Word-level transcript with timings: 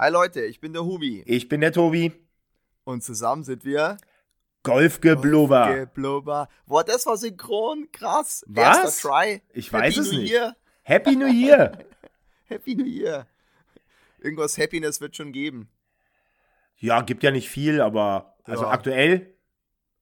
Hi 0.00 0.10
Leute, 0.10 0.40
ich 0.46 0.60
bin 0.60 0.72
der 0.72 0.82
Hubi. 0.86 1.22
Ich 1.26 1.46
bin 1.50 1.60
der 1.60 1.72
Tobi. 1.72 2.10
Und 2.84 3.04
zusammen 3.04 3.44
sind 3.44 3.66
wir 3.66 3.98
Golfgeblubber. 4.62 5.66
Golfgeblubber. 5.66 6.48
Boah, 6.64 6.84
das 6.84 7.04
war 7.04 7.18
synchron. 7.18 7.86
Krass. 7.92 8.42
Was? 8.48 8.78
Erster 8.78 9.08
Try. 9.10 9.42
Ich 9.52 9.70
weiß 9.70 9.94
Happy 9.94 10.00
es 10.00 10.12
New 10.12 10.18
nicht. 10.20 10.30
Year. 10.32 10.56
Happy 10.84 11.16
New 11.16 11.26
Year. 11.26 11.72
Happy 12.46 12.74
New 12.76 12.86
Year. 12.86 13.26
Irgendwas 14.20 14.56
Happiness 14.56 15.02
wird 15.02 15.16
schon 15.16 15.32
geben. 15.32 15.68
ja, 16.78 17.02
gibt 17.02 17.22
ja 17.22 17.30
nicht 17.30 17.50
viel, 17.50 17.82
aber 17.82 18.38
also 18.44 18.62
Ja. 18.62 18.70
aktuell. 18.70 19.34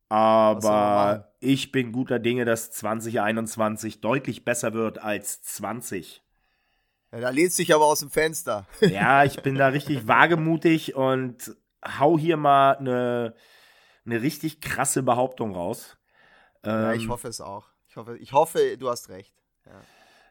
Aber 0.08 1.34
ich 1.40 1.72
bin 1.72 1.90
guter 1.90 2.20
Dinge, 2.20 2.44
dass 2.44 2.70
2021 2.70 4.00
deutlich 4.00 4.44
besser 4.44 4.74
wird 4.74 5.02
als 5.02 5.42
20. 5.42 6.22
Ja, 7.12 7.20
da 7.20 7.30
lehnst 7.30 7.58
dich 7.58 7.74
aber 7.74 7.86
aus 7.86 8.00
dem 8.00 8.10
Fenster. 8.10 8.66
Ja, 8.80 9.24
ich 9.24 9.42
bin 9.42 9.54
da 9.54 9.68
richtig 9.68 10.06
wagemutig 10.06 10.94
und 10.94 11.56
hau 11.98 12.18
hier 12.18 12.36
mal 12.36 12.76
eine, 12.76 13.34
eine 14.04 14.22
richtig 14.22 14.60
krasse 14.60 15.02
Behauptung 15.02 15.54
raus. 15.54 15.96
Ja, 16.64 16.92
Ähm, 16.92 16.98
ich 16.98 17.08
hoffe 17.08 17.28
es 17.28 17.40
auch. 17.40 17.68
Ich 17.88 17.96
hoffe, 17.96 18.18
ich 18.18 18.32
hoffe 18.32 18.76
du 18.76 18.88
hast 18.90 19.08
recht. 19.08 19.34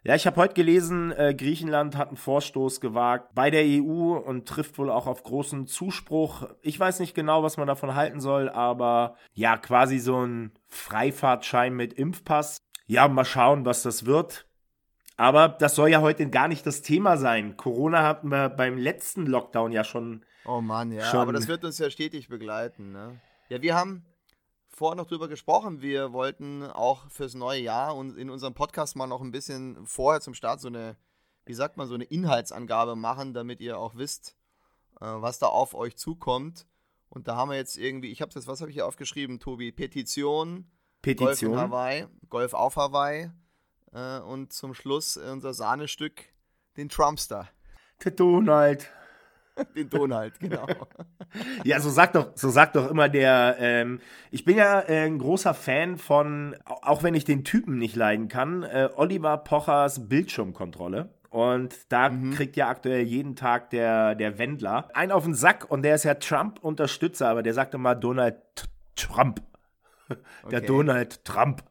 Ja, 0.03 0.15
ich 0.15 0.25
habe 0.25 0.37
heute 0.37 0.53
gelesen, 0.53 1.11
äh, 1.11 1.33
Griechenland 1.35 1.97
hat 1.97 2.07
einen 2.09 2.17
Vorstoß 2.17 2.79
gewagt 2.79 3.35
bei 3.35 3.49
der 3.51 3.63
EU 3.65 4.15
und 4.15 4.47
trifft 4.47 4.77
wohl 4.77 4.89
auch 4.89 5.05
auf 5.05 5.23
großen 5.23 5.67
Zuspruch. 5.67 6.47
Ich 6.61 6.79
weiß 6.79 6.99
nicht 6.99 7.13
genau, 7.13 7.43
was 7.43 7.57
man 7.57 7.67
davon 7.67 7.93
halten 7.93 8.21
soll, 8.21 8.47
aber 8.49 9.17
ja, 9.33 9.57
quasi 9.57 9.99
so 9.99 10.23
ein 10.23 10.53
Freifahrtschein 10.67 11.73
mit 11.73 11.93
Impfpass. 11.93 12.57
Ja, 12.85 13.07
mal 13.07 13.25
schauen, 13.25 13.65
was 13.65 13.81
das 13.83 14.05
wird. 14.05 14.46
Aber 15.17 15.49
das 15.49 15.75
soll 15.75 15.89
ja 15.89 16.01
heute 16.01 16.29
gar 16.29 16.47
nicht 16.47 16.65
das 16.65 16.83
Thema 16.83 17.17
sein. 17.17 17.57
Corona 17.57 18.03
hatten 18.03 18.29
wir 18.29 18.49
beim 18.49 18.77
letzten 18.77 19.25
Lockdown 19.25 19.71
ja 19.71 19.83
schon. 19.83 20.23
Oh 20.45 20.61
Mann, 20.61 20.91
ja. 20.91 21.03
Schon- 21.05 21.21
Aber 21.21 21.33
das 21.33 21.47
wird 21.47 21.63
uns 21.65 21.79
ja 21.79 21.89
stetig 21.89 22.29
begleiten. 22.29 22.91
Ne? 22.91 23.19
Ja, 23.49 23.61
wir 23.61 23.73
haben 23.75 24.05
vorher 24.69 24.95
noch 24.95 25.07
drüber 25.07 25.27
gesprochen. 25.27 25.81
Wir 25.81 26.13
wollten 26.13 26.63
auch 26.63 27.09
fürs 27.09 27.33
neue 27.33 27.59
Jahr 27.61 27.95
und 27.95 28.15
in 28.15 28.29
unserem 28.29 28.53
Podcast 28.53 28.95
mal 28.95 29.07
noch 29.07 29.21
ein 29.21 29.31
bisschen 29.31 29.83
vorher 29.87 30.21
zum 30.21 30.35
Start 30.35 30.61
so 30.61 30.67
eine, 30.67 30.95
wie 31.45 31.55
sagt 31.55 31.77
man, 31.77 31.87
so 31.87 31.95
eine 31.95 32.03
Inhaltsangabe 32.03 32.95
machen, 32.95 33.33
damit 33.33 33.59
ihr 33.59 33.79
auch 33.79 33.95
wisst, 33.95 34.35
äh, 35.01 35.05
was 35.05 35.39
da 35.39 35.47
auf 35.47 35.73
euch 35.73 35.97
zukommt. 35.97 36.67
Und 37.09 37.27
da 37.27 37.35
haben 37.37 37.49
wir 37.49 37.57
jetzt 37.57 37.75
irgendwie, 37.77 38.11
ich 38.11 38.21
habe 38.21 38.31
jetzt, 38.35 38.47
was 38.47 38.61
habe 38.61 38.69
ich 38.69 38.75
hier 38.75 38.85
aufgeschrieben, 38.85 39.39
Tobi? 39.39 39.71
Petition, 39.71 40.45
Golf 40.47 40.61
in 40.61 41.01
Petition. 41.01 41.57
Hawaii, 41.57 42.05
Golf 42.29 42.53
auf 42.53 42.75
Hawaii 42.75 43.31
äh, 43.93 44.19
und 44.19 44.53
zum 44.53 44.73
Schluss 44.73 45.17
unser 45.17 45.53
Sahnestück, 45.53 46.25
den 46.77 46.89
Trumpster. 46.89 47.47
Der 48.03 48.11
Donald. 48.11 48.89
Den 49.75 49.89
Donald, 49.89 50.39
genau. 50.39 50.67
Ja, 51.63 51.79
so 51.79 51.89
sagt 51.89 52.13
doch, 52.15 52.27
so 52.35 52.49
sagt 52.51 52.75
doch 52.75 52.91
immer 52.91 53.09
der. 53.09 53.55
Ähm, 53.57 54.01
ich 54.29 54.45
bin 54.45 54.55
ja 54.55 54.81
äh, 54.81 55.03
ein 55.07 55.17
großer 55.17 55.55
Fan 55.55 55.97
von, 55.97 56.55
au- 56.65 56.77
auch 56.83 57.01
wenn 57.01 57.15
ich 57.15 57.25
den 57.25 57.43
Typen 57.43 57.79
nicht 57.79 57.95
leiden 57.95 58.27
kann, 58.27 58.61
äh, 58.61 58.87
Oliver 58.95 59.35
Pochers 59.39 60.07
Bildschirmkontrolle. 60.07 61.09
Und 61.31 61.75
da 61.91 62.11
kriegt 62.35 62.55
ja 62.55 62.67
aktuell 62.69 63.01
jeden 63.01 63.35
Tag 63.35 63.71
der, 63.71 64.13
der 64.13 64.37
Wendler 64.37 64.89
einen 64.95 65.11
auf 65.11 65.23
den 65.23 65.33
Sack 65.33 65.65
und 65.71 65.81
der 65.81 65.95
ist 65.95 66.03
ja 66.03 66.13
Trump-Unterstützer, 66.13 67.27
aber 67.27 67.41
der 67.41 67.55
sagt 67.55 67.73
immer 67.73 67.95
Donald 67.95 68.35
Trump. 68.95 69.41
Der 70.09 70.17
Okay. 70.59 70.65
Donald 70.67 71.25
Trump. 71.25 71.63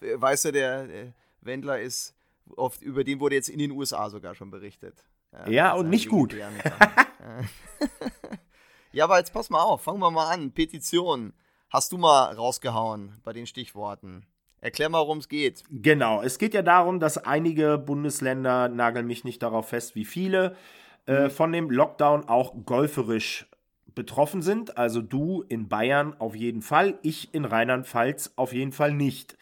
Weißt 0.00 0.46
du, 0.46 0.52
der 0.52 1.12
Wendler 1.40 1.80
ist, 1.80 2.14
oft, 2.56 2.82
über 2.82 3.04
den 3.04 3.20
wurde 3.20 3.34
jetzt 3.34 3.48
in 3.48 3.58
den 3.58 3.70
USA 3.72 4.10
sogar 4.10 4.34
schon 4.34 4.50
berichtet. 4.50 5.04
Ja, 5.48 5.70
das 5.70 5.80
und 5.80 5.90
nicht 5.90 6.08
gut. 6.08 6.32
Ja. 6.34 6.50
ja, 8.92 9.04
aber 9.04 9.18
jetzt 9.18 9.32
pass 9.32 9.50
mal 9.50 9.62
auf, 9.62 9.82
fangen 9.82 10.00
wir 10.00 10.10
mal 10.10 10.32
an. 10.32 10.52
Petition. 10.52 11.32
Hast 11.70 11.92
du 11.92 11.98
mal 11.98 12.32
rausgehauen 12.34 13.20
bei 13.24 13.32
den 13.32 13.46
Stichworten? 13.46 14.24
Erklär 14.60 14.88
mal, 14.88 15.00
worum 15.00 15.18
es 15.18 15.28
geht. 15.28 15.64
Genau, 15.70 16.22
es 16.22 16.38
geht 16.38 16.54
ja 16.54 16.62
darum, 16.62 16.98
dass 16.98 17.18
einige 17.18 17.78
Bundesländer, 17.78 18.68
nageln 18.68 19.06
mich 19.06 19.22
nicht 19.22 19.42
darauf 19.42 19.68
fest, 19.68 19.94
wie 19.94 20.04
viele, 20.04 20.56
äh, 21.06 21.28
von 21.30 21.52
dem 21.52 21.70
Lockdown 21.70 22.28
auch 22.28 22.54
golferisch 22.64 23.46
betroffen 23.94 24.42
sind. 24.42 24.76
Also 24.76 25.00
du 25.00 25.42
in 25.48 25.68
Bayern 25.68 26.14
auf 26.18 26.34
jeden 26.34 26.62
Fall, 26.62 26.98
ich 27.02 27.34
in 27.34 27.44
Rheinland-Pfalz 27.44 28.32
auf 28.36 28.52
jeden 28.52 28.72
Fall 28.72 28.92
nicht. 28.92 29.36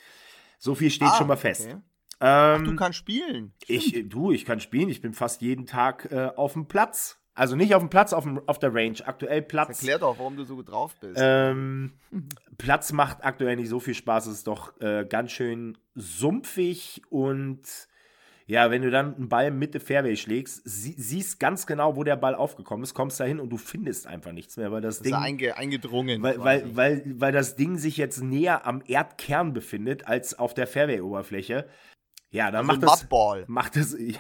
So 0.67 0.75
viel 0.75 0.91
steht 0.91 1.09
Ah, 1.09 1.17
schon 1.17 1.29
mal 1.29 1.37
fest. 1.37 1.67
okay. 1.69 1.77
Ähm, 2.21 2.65
Du 2.65 2.75
kannst 2.75 2.99
spielen. 2.99 3.53
ich, 3.69 4.09
du, 4.09 4.33
ich 4.33 4.45
kann 4.45 4.59
spielen, 4.59 4.89
ich 4.89 5.01
bin 5.01 5.13
fast 5.15 5.43
jeden 5.43 5.65
Tag 5.65 6.09
äh, 6.11 6.31
auf 6.35 6.55
dem 6.55 6.67
Platz. 6.67 7.21
Also 7.35 7.55
nicht 7.55 7.75
auf 7.77 7.83
dem 7.83 7.89
Platz, 7.91 8.13
auf, 8.13 8.25
dem, 8.25 8.41
auf 8.49 8.59
der 8.59 8.75
Range. 8.75 8.97
Aktuell 9.05 9.43
Platz. 9.43 9.69
Erklär 9.81 9.99
doch, 10.01 10.19
warum 10.19 10.37
du 10.37 10.43
so 10.45 10.57
gut 10.57 10.69
drauf 10.71 10.97
bist. 11.01 11.21
Ähm, 11.23 11.93
Platz 12.59 12.91
macht 12.93 13.23
aktuell 13.25 13.55
nicht 13.57 13.69
so 13.69 13.79
viel 13.79 13.95
Spaß. 13.95 14.27
Es 14.27 14.39
ist 14.39 14.47
doch 14.49 14.81
äh, 14.81 15.07
ganz 15.09 15.31
schön 15.33 15.79
sumpfig 15.95 17.03
und 17.11 17.61
ja, 18.47 18.71
wenn 18.71 18.83
du 18.83 18.91
dann 18.91 19.15
einen 19.17 19.29
Ball 19.29 19.51
Mitte 19.51 19.81
Fairway 19.81 20.17
schlägst, 20.17 20.63
sie, 20.65 20.95
siehst 20.97 21.41
ganz 21.41 21.67
genau, 21.67 21.97
wo 21.97 22.05
der 22.05 22.17
Ball 22.17 22.35
aufgekommen 22.35 22.85
ist, 22.85 22.95
kommst 22.95 23.19
da 23.19 23.25
hin 23.25 23.41
und 23.41 23.51
du 23.51 23.57
findest 23.57 24.07
einfach 24.07 24.31
nichts 24.33 24.57
mehr, 24.57 24.71
weil 24.71 24.81
das 24.81 24.97
ist 24.97 25.05
Ding, 25.07 25.15
einge, 25.15 25.57
eingedrungen. 25.57 26.23
weil, 26.23 26.39
weil, 26.39 26.77
weil, 26.77 27.03
weil 27.21 27.33
das 27.33 27.57
Ding 27.57 27.77
sich 27.77 27.97
jetzt 27.97 28.23
näher 28.23 28.65
am 28.67 28.83
Erdkern 28.87 29.53
befindet 29.53 30.07
als 30.07 30.39
auf 30.39 30.55
der 30.55 30.67
Fairway-Oberfläche. 30.67 31.67
Ja, 32.31 32.51
dann 32.51 32.67
so 32.67 32.73
ein 32.73 32.79
macht 32.81 32.83
das, 32.93 33.03
Mudball. 33.03 33.45
macht 33.49 33.77
das, 33.77 33.97
ja, 33.99 34.19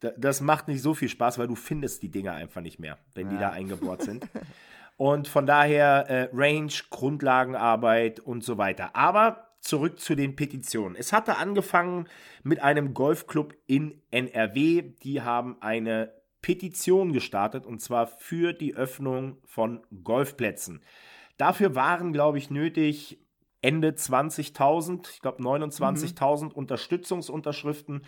da- 0.00 0.12
das 0.16 0.40
macht 0.40 0.68
nicht 0.68 0.82
so 0.82 0.94
viel 0.94 1.08
Spaß, 1.08 1.38
weil 1.38 1.48
du 1.48 1.56
findest 1.56 2.02
die 2.02 2.10
Dinger 2.10 2.34
einfach 2.34 2.60
nicht 2.60 2.78
mehr, 2.78 2.98
wenn 3.14 3.28
die 3.28 3.34
Ja. 3.34 3.40
da 3.42 3.50
eingebohrt 3.50 4.02
sind. 4.02 4.24
Und 4.98 5.28
von 5.28 5.44
daher 5.44 6.08
äh, 6.08 6.28
Range, 6.32 6.72
Grundlagenarbeit 6.88 8.20
und 8.20 8.42
so 8.42 8.56
weiter. 8.58 8.96
Aber 8.96 9.45
zurück 9.66 10.00
zu 10.00 10.14
den 10.14 10.36
Petitionen. 10.36 10.96
Es 10.96 11.12
hatte 11.12 11.36
angefangen 11.36 12.08
mit 12.42 12.62
einem 12.62 12.94
Golfclub 12.94 13.54
in 13.66 14.00
NRW. 14.10 14.82
Die 15.02 15.22
haben 15.22 15.56
eine 15.60 16.12
Petition 16.42 17.12
gestartet 17.12 17.66
und 17.66 17.80
zwar 17.80 18.06
für 18.06 18.52
die 18.52 18.74
Öffnung 18.74 19.38
von 19.44 19.80
Golfplätzen. 20.04 20.82
Dafür 21.36 21.74
waren, 21.74 22.12
glaube 22.12 22.38
ich, 22.38 22.50
nötig 22.50 23.18
Ende 23.62 23.90
20.000, 23.90 25.08
ich 25.12 25.20
glaube 25.20 25.42
29.000 25.42 26.52
Unterstützungsunterschriften. 26.52 28.02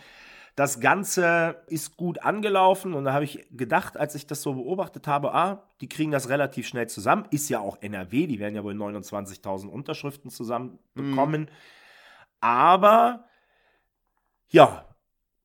Das 0.58 0.80
Ganze 0.80 1.62
ist 1.68 1.96
gut 1.96 2.24
angelaufen 2.24 2.92
und 2.94 3.04
da 3.04 3.12
habe 3.12 3.22
ich 3.22 3.46
gedacht, 3.52 3.96
als 3.96 4.16
ich 4.16 4.26
das 4.26 4.42
so 4.42 4.54
beobachtet 4.54 5.06
habe, 5.06 5.32
ah, 5.32 5.62
die 5.80 5.88
kriegen 5.88 6.10
das 6.10 6.30
relativ 6.30 6.66
schnell 6.66 6.88
zusammen. 6.88 7.26
Ist 7.30 7.48
ja 7.48 7.60
auch 7.60 7.80
NRW, 7.80 8.26
die 8.26 8.40
werden 8.40 8.56
ja 8.56 8.64
wohl 8.64 8.74
29.000 8.74 9.68
Unterschriften 9.68 10.32
zusammen 10.32 10.80
bekommen. 10.94 11.48
Aber 12.40 13.26
ja, 14.48 14.84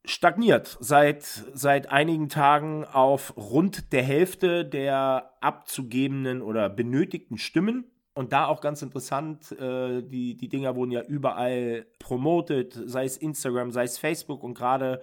stagniert 0.03 0.79
seit, 0.79 1.21
seit 1.21 1.91
einigen 1.91 2.27
Tagen 2.27 2.83
auf 2.83 3.37
rund 3.37 3.93
der 3.93 4.01
Hälfte 4.01 4.65
der 4.65 5.31
abzugebenden 5.41 6.41
oder 6.41 6.69
benötigten 6.69 7.37
Stimmen. 7.37 7.85
Und 8.15 8.31
da 8.31 8.45
auch 8.45 8.61
ganz 8.61 8.81
interessant, 8.81 9.51
äh, 9.53 10.03
die, 10.03 10.37
die 10.37 10.49
Dinger 10.49 10.75
wurden 10.75 10.91
ja 10.91 11.01
überall 11.01 11.87
promotet, 11.97 12.79
sei 12.85 13.05
es 13.05 13.17
Instagram, 13.17 13.71
sei 13.71 13.83
es 13.83 13.97
Facebook 13.97 14.43
und 14.43 14.53
gerade 14.53 15.01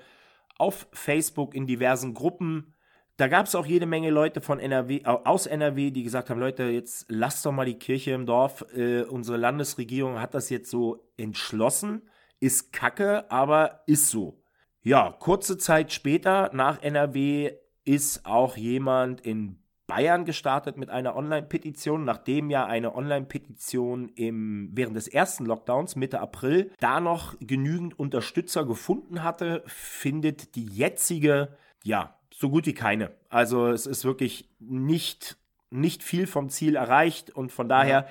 auf 0.59 0.87
Facebook 0.93 1.55
in 1.55 1.67
diversen 1.67 2.15
Gruppen. 2.15 2.75
Da 3.17 3.29
gab 3.29 3.47
es 3.47 3.55
auch 3.55 3.67
jede 3.67 3.87
Menge 3.87 4.11
Leute 4.11 4.41
von 4.41 4.61
NRW, 4.61 5.05
aus 5.05 5.47
NRW, 5.47 5.91
die 5.91 6.05
gesagt 6.05 6.31
haben, 6.31 6.41
Leute, 6.41 6.65
jetzt 6.65 7.07
lasst 7.09 7.45
doch 7.45 7.53
mal 7.53 7.67
die 7.67 7.79
Kirche 7.79 8.13
im 8.13 8.27
Dorf. 8.27 8.65
Äh, 8.75 9.03
unsere 9.03 9.37
Landesregierung 9.37 10.21
hat 10.21 10.35
das 10.35 10.49
jetzt 10.49 10.71
so 10.71 11.11
entschlossen. 11.17 12.09
Ist 12.39 12.73
kacke, 12.73 13.31
aber 13.31 13.83
ist 13.87 14.09
so. 14.09 14.41
Ja, 14.83 15.15
kurze 15.19 15.59
Zeit 15.59 15.93
später 15.93 16.51
nach 16.55 16.83
NRW 16.83 17.53
ist 17.85 18.25
auch 18.25 18.57
jemand 18.57 19.21
in 19.21 19.60
Bayern 19.91 20.25
gestartet 20.25 20.77
mit 20.77 20.89
einer 20.89 21.15
Online-Petition, 21.15 22.05
nachdem 22.05 22.49
ja 22.49 22.65
eine 22.65 22.95
Online-Petition 22.95 24.13
während 24.17 24.97
des 24.97 25.09
ersten 25.09 25.45
Lockdowns 25.45 25.97
Mitte 25.97 26.21
April 26.21 26.73
da 26.81 27.01
noch 27.01 27.37
genügend 27.41 27.99
Unterstützer 27.99 28.65
gefunden 28.65 29.23
hatte, 29.23 29.63
findet 29.67 30.55
die 30.55 30.67
jetzige, 30.67 31.57
ja, 31.85 32.17
so 32.33 32.49
gut 32.51 32.67
wie 32.67 32.75
keine. 32.75 33.11
Also 33.29 33.69
es 33.69 33.87
ist 33.87 34.05
wirklich 34.05 34.49
nicht, 34.61 35.37
nicht 35.71 36.03
viel 36.03 36.27
vom 36.27 36.49
Ziel 36.49 36.77
erreicht 36.77 37.31
und 37.31 37.53
von 37.53 37.69
daher 37.69 38.07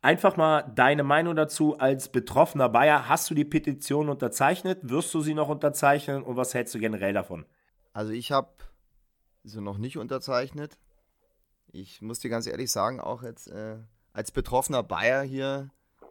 einfach 0.00 0.36
mal 0.36 0.62
deine 0.74 1.02
Meinung 1.02 1.34
dazu 1.34 1.78
als 1.78 2.10
betroffener 2.10 2.68
Bayer. 2.68 3.08
Hast 3.08 3.28
du 3.30 3.34
die 3.34 3.44
Petition 3.44 4.08
unterzeichnet? 4.08 4.78
Wirst 4.82 5.12
du 5.14 5.20
sie 5.20 5.34
noch 5.34 5.48
unterzeichnen 5.48 6.22
und 6.22 6.36
was 6.36 6.54
hältst 6.54 6.74
du 6.74 6.78
generell 6.78 7.12
davon? 7.12 7.44
Also 7.92 8.12
ich 8.12 8.32
habe 8.32 8.50
sie 9.42 9.60
noch 9.60 9.78
nicht 9.78 9.98
unterzeichnet. 9.98 10.78
Ich 11.74 12.00
muss 12.00 12.20
dir 12.20 12.28
ganz 12.28 12.46
ehrlich 12.46 12.70
sagen, 12.70 13.00
auch 13.00 13.24
jetzt 13.24 13.48
äh, 13.48 13.78
als 14.12 14.30
betroffener 14.30 14.84
Bayer 14.84 15.24
hier, 15.24 15.70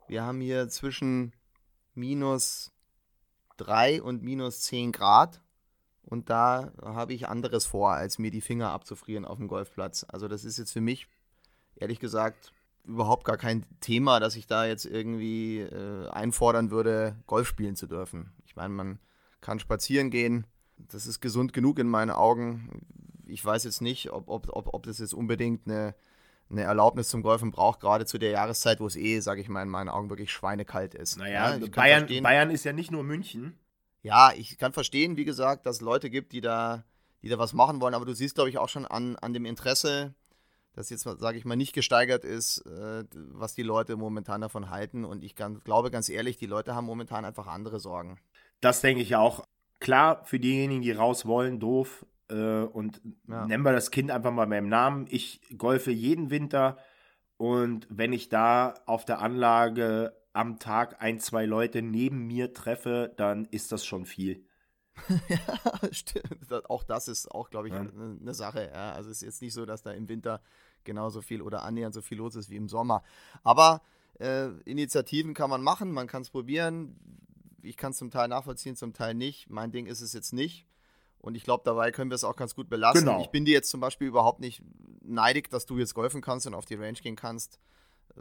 wir 0.09 0.23
haben 0.23 0.41
hier 0.41 0.67
zwischen 0.67 1.31
minus 1.93 2.73
3 3.55 4.01
und 4.01 4.23
minus 4.23 4.59
10 4.63 4.91
Grad. 4.91 5.39
Und 6.01 6.29
da 6.29 6.73
habe 6.81 7.13
ich 7.13 7.29
anderes 7.29 7.65
vor, 7.65 7.93
als 7.93 8.19
mir 8.19 8.29
die 8.29 8.41
Finger 8.41 8.71
abzufrieren 8.71 9.23
auf 9.23 9.37
dem 9.37 9.47
Golfplatz. 9.47 10.05
Also 10.09 10.27
das 10.27 10.43
ist 10.43 10.57
jetzt 10.57 10.73
für 10.73 10.81
mich, 10.81 11.07
ehrlich 11.77 12.01
gesagt, 12.01 12.51
überhaupt 12.83 13.23
gar 13.23 13.37
kein 13.37 13.65
Thema, 13.79 14.19
dass 14.19 14.35
ich 14.35 14.47
da 14.47 14.65
jetzt 14.65 14.85
irgendwie 14.85 15.61
äh, 15.61 16.09
einfordern 16.09 16.71
würde, 16.71 17.15
Golf 17.25 17.47
spielen 17.47 17.77
zu 17.77 17.87
dürfen. 17.87 18.33
Ich 18.45 18.57
meine, 18.57 18.73
man 18.73 18.99
kann 19.39 19.59
spazieren 19.59 20.09
gehen. 20.09 20.45
Das 20.75 21.07
ist 21.07 21.21
gesund 21.21 21.53
genug 21.53 21.79
in 21.79 21.87
meinen 21.87 22.11
Augen. 22.11 22.85
Ich 23.33 23.43
weiß 23.43 23.63
jetzt 23.63 23.81
nicht, 23.81 24.11
ob, 24.11 24.29
ob, 24.29 24.49
ob, 24.49 24.73
ob 24.73 24.83
das 24.83 24.99
jetzt 24.99 25.13
unbedingt 25.13 25.67
eine, 25.67 25.95
eine 26.49 26.61
Erlaubnis 26.61 27.09
zum 27.09 27.23
Golfen 27.23 27.51
braucht, 27.51 27.79
gerade 27.79 28.05
zu 28.05 28.17
der 28.17 28.31
Jahreszeit, 28.31 28.79
wo 28.79 28.87
es 28.87 28.95
eh, 28.95 29.19
sage 29.19 29.41
ich 29.41 29.49
mal, 29.49 29.63
in 29.63 29.69
meinen 29.69 29.89
Augen 29.89 30.09
wirklich 30.09 30.31
schweinekalt 30.31 30.93
ist. 30.93 31.17
Naja, 31.17 31.55
ja, 31.55 31.67
Bayern, 31.67 32.07
Bayern 32.21 32.49
ist 32.49 32.63
ja 32.63 32.73
nicht 32.73 32.91
nur 32.91 33.03
München. 33.03 33.57
Ja, 34.01 34.31
ich 34.35 34.57
kann 34.57 34.73
verstehen, 34.73 35.17
wie 35.17 35.25
gesagt, 35.25 35.65
dass 35.65 35.77
es 35.77 35.81
Leute 35.81 36.09
gibt, 36.09 36.33
die 36.33 36.41
da, 36.41 36.83
die 37.21 37.29
da 37.29 37.37
was 37.37 37.53
machen 37.53 37.81
wollen, 37.81 37.93
aber 37.93 38.05
du 38.05 38.13
siehst, 38.13 38.35
glaube 38.35 38.49
ich, 38.49 38.57
auch 38.57 38.69
schon 38.69 38.85
an, 38.85 39.15
an 39.17 39.33
dem 39.33 39.45
Interesse 39.45 40.13
das 40.73 40.89
jetzt, 40.89 41.03
sage 41.03 41.37
ich 41.37 41.45
mal, 41.45 41.55
nicht 41.55 41.73
gesteigert 41.73 42.23
ist, 42.23 42.65
äh, 42.65 43.03
was 43.13 43.53
die 43.53 43.63
Leute 43.63 43.95
momentan 43.95 44.41
davon 44.41 44.69
halten. 44.69 45.05
Und 45.05 45.23
ich 45.23 45.35
kann, 45.35 45.61
glaube 45.63 45.91
ganz 45.91 46.09
ehrlich, 46.09 46.37
die 46.37 46.47
Leute 46.47 46.75
haben 46.75 46.85
momentan 46.85 47.25
einfach 47.25 47.47
andere 47.47 47.79
Sorgen. 47.79 48.17
Das 48.59 48.81
denke 48.81 49.01
ich 49.01 49.15
auch. 49.15 49.43
Klar, 49.79 50.25
für 50.25 50.39
diejenigen, 50.39 50.81
die 50.81 50.91
raus 50.91 51.25
wollen, 51.25 51.59
doof. 51.59 52.05
Äh, 52.29 52.63
und 52.63 53.01
ja. 53.27 53.45
nennen 53.45 53.63
wir 53.63 53.71
das 53.71 53.91
Kind 53.91 54.11
einfach 54.11 54.31
mal 54.31 54.47
beim 54.47 54.67
Namen. 54.67 55.07
Ich 55.09 55.41
golfe 55.57 55.91
jeden 55.91 56.29
Winter. 56.29 56.77
Und 57.37 57.87
wenn 57.89 58.13
ich 58.13 58.29
da 58.29 58.75
auf 58.85 59.05
der 59.05 59.19
Anlage 59.19 60.15
am 60.33 60.59
Tag 60.59 61.01
ein, 61.01 61.19
zwei 61.19 61.45
Leute 61.45 61.81
neben 61.81 62.25
mir 62.25 62.53
treffe, 62.53 63.13
dann 63.17 63.45
ist 63.45 63.71
das 63.71 63.85
schon 63.85 64.05
viel. 64.05 64.45
ja, 65.27 65.91
stimmt. 65.91 66.53
Auch 66.69 66.83
das 66.83 67.07
ist 67.07 67.29
auch, 67.31 67.49
glaube 67.49 67.67
ich, 67.67 67.73
ja. 67.73 67.81
eine, 67.81 68.17
eine, 68.19 68.33
Sache. 68.33 68.69
Ja. 68.73 68.93
Also 68.93 69.09
es 69.09 69.17
ist 69.17 69.23
jetzt 69.23 69.41
nicht 69.41 69.53
so, 69.53 69.65
dass 69.65 69.81
da 69.81 69.91
im 69.91 70.07
Winter 70.07 70.41
genauso 70.83 71.21
viel 71.21 71.41
oder 71.41 71.63
annähernd 71.63 71.93
so 71.93 72.01
viel 72.01 72.17
los 72.17 72.35
ist 72.35 72.49
wie 72.49 72.55
im 72.55 72.67
Sommer. 72.67 73.03
Aber 73.43 73.81
äh, 74.19 74.49
Initiativen 74.65 75.33
kann 75.33 75.49
man 75.49 75.63
machen, 75.63 75.91
man 75.91 76.07
kann 76.07 76.21
es 76.21 76.29
probieren. 76.29 76.95
Ich 77.61 77.77
kann 77.77 77.91
es 77.91 77.97
zum 77.97 78.11
Teil 78.11 78.27
nachvollziehen, 78.27 78.75
zum 78.75 78.93
Teil 78.93 79.13
nicht. 79.13 79.49
Mein 79.49 79.71
Ding 79.71 79.85
ist 79.85 80.01
es 80.01 80.13
jetzt 80.13 80.33
nicht. 80.33 80.67
Und 81.23 81.35
ich 81.35 81.45
glaube, 81.45 81.63
dabei 81.63 81.91
können 81.91 82.11
wir 82.11 82.15
es 82.15 82.25
auch 82.25 82.35
ganz 82.35 82.53
gut 82.53 82.69
belassen. 82.69 83.05
Genau. 83.05 83.21
Ich 83.21 83.29
bin 83.29 83.45
dir 83.45 83.53
jetzt 83.53 83.69
zum 83.69 83.79
Beispiel 83.79 84.09
überhaupt 84.09 84.41
nicht 84.41 84.61
neidig, 85.01 85.49
dass 85.49 85.65
du 85.65 85.77
jetzt 85.77 85.93
golfen 85.93 86.21
kannst 86.21 86.45
und 86.47 86.53
auf 86.53 86.65
die 86.65 86.75
Range 86.75 86.99
gehen 87.01 87.15
kannst. 87.15 87.59
Äh, 88.17 88.19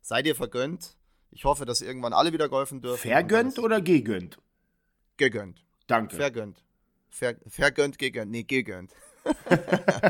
sei 0.00 0.22
dir 0.22 0.34
vergönnt. 0.34 0.96
Ich 1.30 1.44
hoffe, 1.44 1.66
dass 1.66 1.82
irgendwann 1.82 2.14
alle 2.14 2.32
wieder 2.32 2.48
golfen 2.48 2.80
dürfen. 2.80 3.10
Vergönnt 3.10 3.58
oder 3.58 3.82
gegönnt? 3.82 4.38
Gegönnt. 5.18 5.62
Danke. 5.88 6.16
Vergönnt. 6.16 6.64
Ver, 7.10 7.36
vergönnt, 7.46 7.98
gegönnt. 7.98 8.30
Nee, 8.30 8.44
gegönnt. 8.44 8.92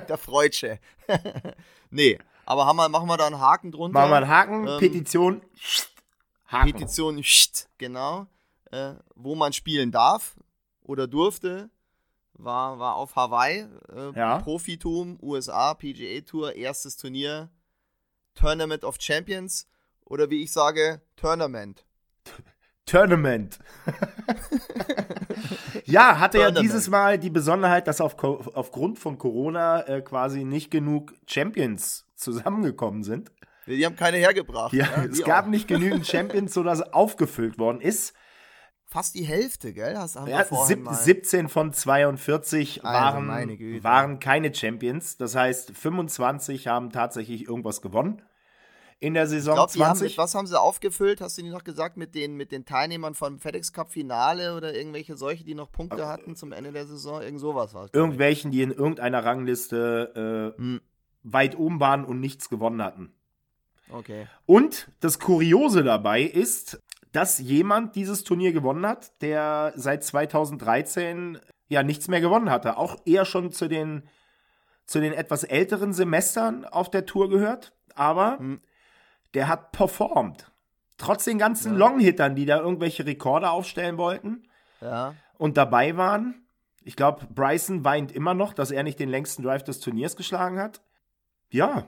Der 0.09 0.17
Freudsche. 0.17 0.79
nee, 1.91 2.21
aber 2.45 2.67
haben 2.67 2.77
wir, 2.77 2.89
machen 2.89 3.09
wir 3.09 3.17
da 3.17 3.27
einen 3.27 3.41
Haken 3.41 3.73
drunter. 3.73 3.99
Machen 3.99 4.11
wir 4.11 4.17
einen 4.19 4.29
Haken, 4.29 4.69
ähm, 4.69 4.79
Petition. 4.79 5.43
Haken. 6.47 6.73
Petition, 6.73 7.25
genau. 7.79 8.29
Äh, 8.71 8.95
wo 9.17 9.35
man 9.35 9.53
spielen 9.53 9.91
darf 9.91 10.37
oder 10.85 11.09
durfte, 11.09 11.69
war, 12.39 12.79
war 12.79 12.97
auf 12.97 13.17
Hawaii. 13.17 13.67
Äh, 13.95 14.19
ja. 14.19 14.39
Profitum, 14.39 15.19
USA, 15.23 15.75
PGA 15.75 16.21
Tour, 16.21 16.55
erstes 16.55 16.97
Turnier. 16.97 17.51
Tournament 18.35 18.85
of 18.85 18.97
Champions 19.01 19.69
oder 20.05 20.31
wie 20.31 20.43
ich 20.43 20.53
sage, 20.53 21.01
Tournament. 21.17 21.85
Tournament. 22.87 23.59
ja, 25.85 26.21
hatte 26.21 26.39
Tournament. 26.39 26.57
ja 26.57 26.63
dieses 26.63 26.89
Mal 26.89 27.19
die 27.19 27.31
Besonderheit, 27.31 27.89
dass 27.89 28.01
auf, 28.01 28.23
aufgrund 28.23 29.01
von 29.01 29.19
Corona 29.19 29.81
äh, 29.89 30.03
quasi 30.03 30.45
nicht 30.45 30.71
genug 30.71 31.15
Champions 31.27 32.07
zusammengekommen 32.15 33.03
sind. 33.03 33.33
Die 33.67 33.85
haben 33.85 33.97
keine 33.97 34.19
hergebracht. 34.19 34.73
Ja, 34.73 34.87
ja 34.97 35.05
es 35.05 35.25
gab 35.25 35.47
auch. 35.47 35.51
nicht 35.51 35.67
genügend 35.67 36.07
Champions, 36.07 36.55
sodass 36.55 36.81
aufgefüllt 36.93 37.59
worden 37.59 37.81
ist. 37.81 38.15
Fast 38.97 39.15
die 39.15 39.25
Hälfte, 39.25 39.75
gell? 39.75 39.95
Hast 39.99 40.17
ja, 40.27 40.45
sieb, 40.65 40.89
17 40.91 41.51
von 41.51 41.75
42 41.75 42.83
also, 42.83 43.29
waren, 43.29 43.83
waren 43.83 44.21
keine 44.21 44.55
Champions. 44.55 45.19
Das 45.19 45.35
heißt, 45.35 45.73
25 45.77 46.67
haben 46.67 46.91
tatsächlich 46.91 47.47
irgendwas 47.47 47.83
gewonnen 47.83 48.23
in 48.99 49.13
der 49.13 49.27
Saison 49.27 49.53
ich 49.53 49.57
glaub, 49.57 49.71
20. 49.71 50.13
Haben, 50.13 50.23
was 50.23 50.35
haben 50.35 50.47
sie 50.47 50.59
aufgefüllt? 50.59 51.21
Hast 51.21 51.37
du 51.37 51.43
nicht 51.43 51.53
noch 51.53 51.65
gesagt, 51.65 51.99
mit 51.99 52.15
den, 52.15 52.37
mit 52.37 52.53
den 52.53 52.65
Teilnehmern 52.65 53.15
vom 53.15 53.39
FedEx 53.39 53.75
Cup 53.75 53.91
Finale 53.91 54.57
oder 54.57 54.75
irgendwelche 54.75 55.17
solche, 55.17 55.45
die 55.45 55.55
noch 55.55 55.71
Punkte 55.71 56.03
äh, 56.03 56.07
hatten 56.07 56.35
zum 56.35 56.53
Ende 56.53 56.73
der 56.73 56.87
Saison? 56.87 57.21
Irgend 57.21 57.41
sowas 57.41 57.75
war 57.75 57.91
Irgendwelchen, 57.93 58.51
die 58.51 58.63
in 58.63 58.71
irgendeiner 58.71 59.25
Rangliste 59.25 60.55
äh, 60.57 60.59
hm. 60.59 60.81
weit 61.23 61.59
oben 61.59 61.81
waren 61.81 62.05
und 62.05 62.21
nichts 62.21 62.49
gewonnen 62.49 62.83
hatten. 62.83 63.13
Okay. 63.91 64.27
Und 64.47 64.91
das 65.01 65.19
Kuriose 65.19 65.85
dabei 65.85 66.23
ist, 66.23 66.83
dass 67.17 67.39
jemand 67.39 67.97
dieses 67.97 68.25
Turnier 68.25 68.53
gewonnen 68.53 68.87
hat, 68.87 69.21
der 69.23 69.73
seit 69.77 70.05
2013 70.05 71.39
ja 71.69 71.83
nichts 71.83 72.09
mehr 72.09 72.21
gewonnen 72.21 72.51
hatte. 72.51 72.77
Auch 72.77 72.97
eher 73.05 73.25
schon 73.25 73.51
zu 73.51 73.69
den, 73.69 74.03
zu 74.85 75.01
den 75.01 75.13
etwas 75.13 75.43
älteren 75.43 75.93
Semestern 75.93 76.65
auf 76.65 76.91
der 76.91 77.07
Tour 77.07 77.29
gehört. 77.29 77.73
Aber 77.95 78.39
hm 78.39 78.61
der 79.37 79.49
hat 79.49 79.73
performt. 79.73 80.51
Trotz 80.97 81.25
den 81.25 81.39
ganzen 81.39 81.73
ja. 81.73 81.79
Longhittern, 81.79 82.35
die 82.35 82.47
da 82.47 82.59
irgendwelche 82.59 83.05
Rekorde 83.05 83.51
aufstellen 83.51 83.99
wollten 83.99 84.49
ja. 84.81 85.15
und 85.37 85.59
dabei 85.59 85.97
waren. 85.99 86.47
Ich 86.83 86.97
glaube, 86.97 87.27
Bryson 87.27 87.85
weint 87.85 88.13
immer 88.13 88.33
noch, 88.33 88.55
dass 88.55 88.71
er 88.71 88.83
nicht 88.83 88.99
den 88.99 89.11
längsten 89.11 89.43
Drive 89.43 89.63
des 89.63 89.81
Turniers 89.81 90.17
geschlagen 90.17 90.59
hat. 90.59 90.81
Ja. 91.51 91.87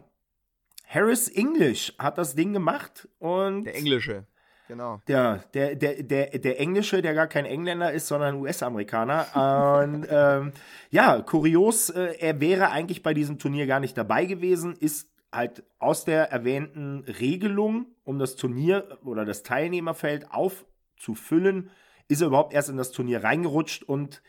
Harris 0.87 1.29
English 1.29 1.95
hat 1.99 2.19
das 2.19 2.35
Ding 2.35 2.53
gemacht 2.53 3.09
und. 3.19 3.65
Der 3.65 3.77
Englische. 3.77 4.27
Genau. 4.69 5.01
Der, 5.09 5.39
der, 5.55 5.75
der, 5.75 6.03
der, 6.03 6.39
der 6.39 6.61
Englische, 6.61 7.01
der 7.01 7.15
gar 7.15 7.27
kein 7.27 7.47
Engländer 7.47 7.91
ist, 7.91 8.07
sondern 8.07 8.37
US-Amerikaner. 8.37 9.83
und 9.83 10.07
ähm, 10.11 10.53
ja, 10.91 11.23
kurios, 11.23 11.89
äh, 11.89 12.17
er 12.21 12.39
wäre 12.41 12.71
eigentlich 12.71 13.03
bei 13.03 13.15
diesem 13.15 13.39
Turnier 13.39 13.67
gar 13.67 13.81
nicht 13.81 13.97
dabei 13.97 14.27
gewesen, 14.27 14.77
ist 14.77 15.09
halt 15.33 15.65
aus 15.79 16.05
der 16.05 16.31
erwähnten 16.31 17.01
Regelung, 17.01 17.87
um 18.05 18.19
das 18.19 18.37
Turnier 18.37 18.99
oder 19.05 19.25
das 19.25 19.43
Teilnehmerfeld 19.43 20.31
aufzufüllen, 20.31 21.71
ist 22.09 22.21
er 22.21 22.29
überhaupt 22.29 22.53
erst 22.53 22.69
in 22.69 22.77
das 22.77 22.93
Turnier 22.93 23.25
reingerutscht 23.25 23.83
und 23.83 24.23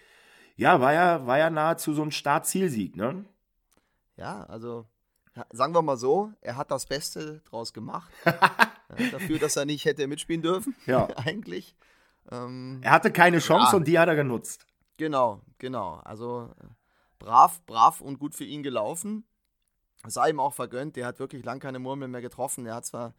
ja, 0.55 0.79
war 0.79 0.93
ja, 0.93 1.27
war 1.27 1.37
ja 1.37 1.49
nahezu 1.49 1.93
so 1.93 2.01
ein 2.01 2.11
Start-Zielsieg, 2.11 2.95
ne? 2.95 3.25
Ja, 4.15 4.43
also 4.43 4.85
sagen 5.51 5.73
wir 5.73 5.81
mal 5.81 5.97
so, 5.97 6.31
er 6.41 6.57
hat 6.57 6.71
das 6.71 6.85
Beste 6.85 7.41
draus 7.49 7.73
gemacht. 7.73 8.09
dafür, 9.11 9.39
dass 9.39 9.55
er 9.55 9.65
nicht 9.65 9.85
hätte 9.85 10.07
mitspielen 10.07 10.41
dürfen. 10.41 10.75
Ja. 10.85 11.07
eigentlich. 11.17 11.75
Ähm, 12.31 12.79
er 12.81 12.91
hatte 12.91 13.11
keine 13.11 13.39
Chance 13.39 13.71
ja. 13.71 13.77
und 13.77 13.87
die 13.87 13.97
hat 13.99 14.07
er 14.07 14.15
genutzt. 14.15 14.65
Genau, 14.97 15.41
genau. 15.57 16.01
Also 16.03 16.49
brav, 17.17 17.61
brav 17.65 18.01
und 18.01 18.19
gut 18.19 18.35
für 18.35 18.43
ihn 18.43 18.63
gelaufen 18.63 19.23
sei 20.07 20.29
ihm 20.29 20.39
auch 20.39 20.53
vergönnt. 20.53 20.95
Der 20.95 21.05
hat 21.05 21.19
wirklich 21.19 21.43
lang 21.43 21.59
keine 21.59 21.79
Murmel 21.79 22.07
mehr 22.07 22.21
getroffen. 22.21 22.65
Er 22.65 22.75
hat 22.75 22.85
zwar 22.85 23.13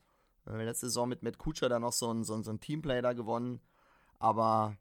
äh, 0.46 0.64
letzte 0.64 0.86
Saison 0.86 1.08
mit 1.08 1.22
Matt 1.22 1.38
Kutscher 1.38 1.68
da 1.68 1.78
noch 1.78 1.92
so 1.92 2.12
ein, 2.12 2.24
so, 2.24 2.34
ein, 2.34 2.42
so 2.42 2.50
ein 2.50 2.60
Teamplay 2.60 3.02
da 3.02 3.12
gewonnen, 3.12 3.60
aber 4.18 4.76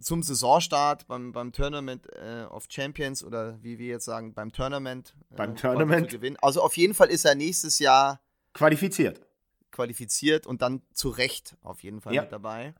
zum 0.00 0.22
Saisonstart 0.22 1.08
beim, 1.08 1.32
beim 1.32 1.52
Tournament 1.52 2.06
äh, 2.12 2.44
of 2.44 2.66
Champions 2.68 3.24
oder 3.24 3.60
wie 3.62 3.78
wir 3.78 3.88
jetzt 3.88 4.04
sagen, 4.04 4.32
beim 4.32 4.52
Tournament. 4.52 5.16
Äh, 5.30 5.36
beim 5.36 5.56
Tournament. 5.56 6.08
Gewinnen. 6.10 6.36
Also 6.40 6.62
auf 6.62 6.76
jeden 6.76 6.94
Fall 6.94 7.08
ist 7.08 7.24
er 7.24 7.34
nächstes 7.34 7.80
Jahr 7.80 8.20
qualifiziert. 8.52 9.20
Qualifiziert 9.70 10.46
und 10.46 10.62
dann 10.62 10.82
zu 10.92 11.08
Recht 11.08 11.56
auf 11.62 11.82
jeden 11.82 12.00
Fall 12.00 12.14
ja. 12.14 12.22
mit 12.22 12.32
dabei. 12.32 12.74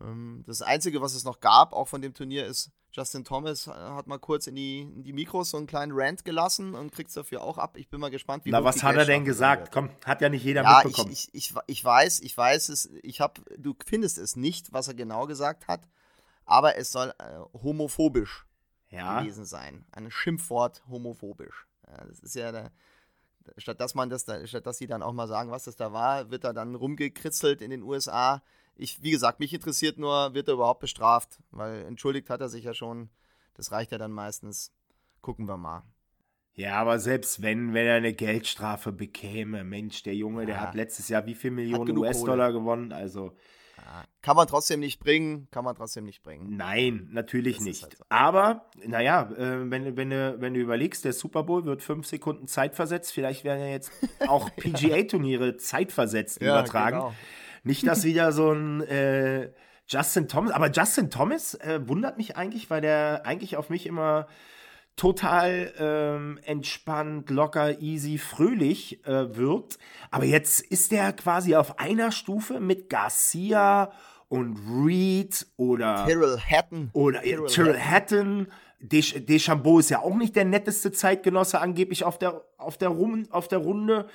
Ähm, 0.00 0.44
das 0.46 0.62
Einzige, 0.62 1.00
was 1.00 1.14
es 1.14 1.24
noch 1.24 1.40
gab, 1.40 1.72
auch 1.72 1.88
von 1.88 2.02
dem 2.02 2.14
Turnier, 2.14 2.46
ist 2.46 2.70
Justin 2.96 3.24
Thomas 3.24 3.66
äh, 3.66 3.72
hat 3.72 4.06
mal 4.06 4.18
kurz 4.18 4.46
in 4.46 4.56
die, 4.56 4.80
in 4.80 5.02
die 5.02 5.12
Mikros 5.12 5.50
so 5.50 5.58
einen 5.58 5.66
kleinen 5.66 5.92
Rant 5.94 6.24
gelassen 6.24 6.74
und 6.74 6.92
kriegt 6.92 7.08
es 7.08 7.14
dafür 7.14 7.42
auch 7.42 7.58
ab. 7.58 7.76
Ich 7.76 7.90
bin 7.90 8.00
mal 8.00 8.10
gespannt, 8.10 8.44
wie 8.46 8.50
Na, 8.50 8.64
was 8.64 8.82
hat 8.82 8.96
er 8.96 9.04
denn 9.04 9.24
gesagt? 9.24 9.70
Komm, 9.70 9.90
hat 10.04 10.22
ja 10.22 10.30
nicht 10.30 10.44
jeder 10.44 10.62
ja, 10.62 10.82
mitbekommen. 10.82 11.12
Ich, 11.12 11.28
ich, 11.34 11.50
ich, 11.50 11.56
ich 11.66 11.84
weiß, 11.84 12.20
ich 12.20 12.36
weiß 12.36 12.70
es, 12.70 12.90
ich 13.02 13.20
habe, 13.20 13.42
du 13.58 13.74
findest 13.84 14.16
es 14.16 14.34
nicht, 14.34 14.72
was 14.72 14.88
er 14.88 14.94
genau 14.94 15.26
gesagt 15.26 15.68
hat, 15.68 15.86
aber 16.46 16.76
es 16.76 16.90
soll 16.90 17.12
äh, 17.18 17.38
homophobisch 17.52 18.46
ja. 18.88 19.20
gewesen 19.20 19.44
sein. 19.44 19.84
Ein 19.92 20.10
Schimpfwort 20.10 20.82
homophobisch. 20.88 21.66
Ja, 21.86 22.04
das 22.06 22.20
ist 22.20 22.34
ja 22.34 22.50
der, 22.50 22.72
statt 23.58 23.80
dass 23.80 23.94
man 23.94 24.10
das, 24.10 24.24
da, 24.24 24.46
statt 24.46 24.66
dass 24.66 24.78
sie 24.78 24.86
dann 24.86 25.02
auch 25.02 25.12
mal 25.12 25.28
sagen, 25.28 25.50
was 25.50 25.64
das 25.64 25.76
da 25.76 25.92
war, 25.92 26.30
wird 26.30 26.44
er 26.44 26.52
dann 26.52 26.74
rumgekritzelt 26.74 27.62
in 27.62 27.70
den 27.70 27.82
USA 27.82 28.42
ich, 28.76 29.02
wie 29.02 29.10
gesagt, 29.10 29.40
mich 29.40 29.52
interessiert 29.52 29.98
nur, 29.98 30.34
wird 30.34 30.48
er 30.48 30.54
überhaupt 30.54 30.80
bestraft? 30.80 31.38
Weil 31.50 31.84
entschuldigt 31.86 32.30
hat 32.30 32.40
er 32.40 32.48
sich 32.48 32.64
ja 32.64 32.74
schon. 32.74 33.08
Das 33.54 33.72
reicht 33.72 33.90
ja 33.90 33.98
dann 33.98 34.12
meistens. 34.12 34.72
Gucken 35.22 35.48
wir 35.48 35.56
mal. 35.56 35.82
Ja, 36.54 36.74
aber 36.74 36.98
selbst 36.98 37.42
wenn, 37.42 37.74
wenn 37.74 37.86
er 37.86 37.96
eine 37.96 38.14
Geldstrafe 38.14 38.92
bekäme, 38.92 39.64
Mensch, 39.64 40.02
der 40.02 40.14
Junge, 40.14 40.42
ja. 40.42 40.46
der 40.46 40.60
hat 40.60 40.74
letztes 40.74 41.08
Jahr 41.08 41.26
wie 41.26 41.34
viel 41.34 41.50
Millionen 41.50 41.96
US-Dollar 41.96 42.52
gewonnen, 42.52 42.92
also. 42.92 43.36
Kann 44.22 44.36
man 44.36 44.48
trotzdem 44.48 44.80
nicht 44.80 44.98
bringen, 45.00 45.48
kann 45.50 45.64
man 45.64 45.76
trotzdem 45.76 46.04
nicht 46.04 46.22
bringen. 46.22 46.56
Nein, 46.56 47.08
natürlich 47.12 47.60
nicht. 47.60 47.82
Halt 47.82 47.96
so. 47.96 48.04
Aber, 48.08 48.66
naja, 48.84 49.30
äh, 49.36 49.70
wenn, 49.70 49.96
wenn, 49.96 50.10
du, 50.10 50.40
wenn 50.40 50.54
du 50.54 50.60
überlegst, 50.60 51.04
der 51.04 51.12
Super 51.12 51.44
Bowl 51.44 51.64
wird 51.64 51.82
fünf 51.82 52.06
Sekunden 52.06 52.48
zeitversetzt, 52.48 53.12
vielleicht 53.12 53.44
werden 53.44 53.60
ja 53.60 53.68
jetzt 53.68 53.92
auch 54.26 54.50
PGA-Turniere 54.56 55.56
zeitversetzt 55.56 56.40
ja, 56.40 56.48
übertragen. 56.48 56.96
Genau. 56.96 57.14
Nicht, 57.62 57.86
dass 57.86 58.04
wieder 58.04 58.32
so 58.32 58.52
ein 58.52 58.82
äh, 58.82 59.50
Justin 59.88 60.26
Thomas, 60.28 60.52
aber 60.52 60.70
Justin 60.70 61.10
Thomas 61.10 61.54
äh, 61.54 61.80
wundert 61.86 62.16
mich 62.16 62.36
eigentlich, 62.36 62.68
weil 62.70 62.80
der 62.80 63.22
eigentlich 63.24 63.56
auf 63.56 63.70
mich 63.70 63.86
immer 63.86 64.26
total 64.96 65.72
ähm, 65.78 66.40
entspannt, 66.42 67.30
locker, 67.30 67.80
easy, 67.80 68.18
fröhlich 68.18 69.04
äh, 69.06 69.36
wirkt. 69.36 69.78
Aber 70.10 70.24
jetzt 70.24 70.60
ist 70.60 70.90
der 70.90 71.12
quasi 71.12 71.54
auf 71.54 71.78
einer 71.78 72.10
Stufe 72.10 72.60
mit 72.60 72.88
Garcia 72.88 73.92
und 74.28 74.58
Reed 74.84 75.46
oder 75.56 76.06
Tyrrell 76.06 76.38
Hatton. 76.38 76.90
Oder 76.94 77.22
Tyrrell, 77.22 77.46
Tyrrell 77.46 77.78
Hatton. 77.80 78.48
Desch 78.78 79.14
Deschambeau 79.24 79.78
ist 79.78 79.90
ja 79.90 80.00
auch 80.00 80.14
nicht 80.16 80.36
der 80.36 80.44
netteste 80.44 80.92
Zeitgenosse 80.92 81.60
angeblich 81.60 82.04
auf 82.04 82.18
der, 82.18 82.44
auf 82.58 82.76
der, 82.76 82.88
Rum 82.88 83.26
auf 83.30 83.48
der 83.48 83.58
Runde. 83.58 84.08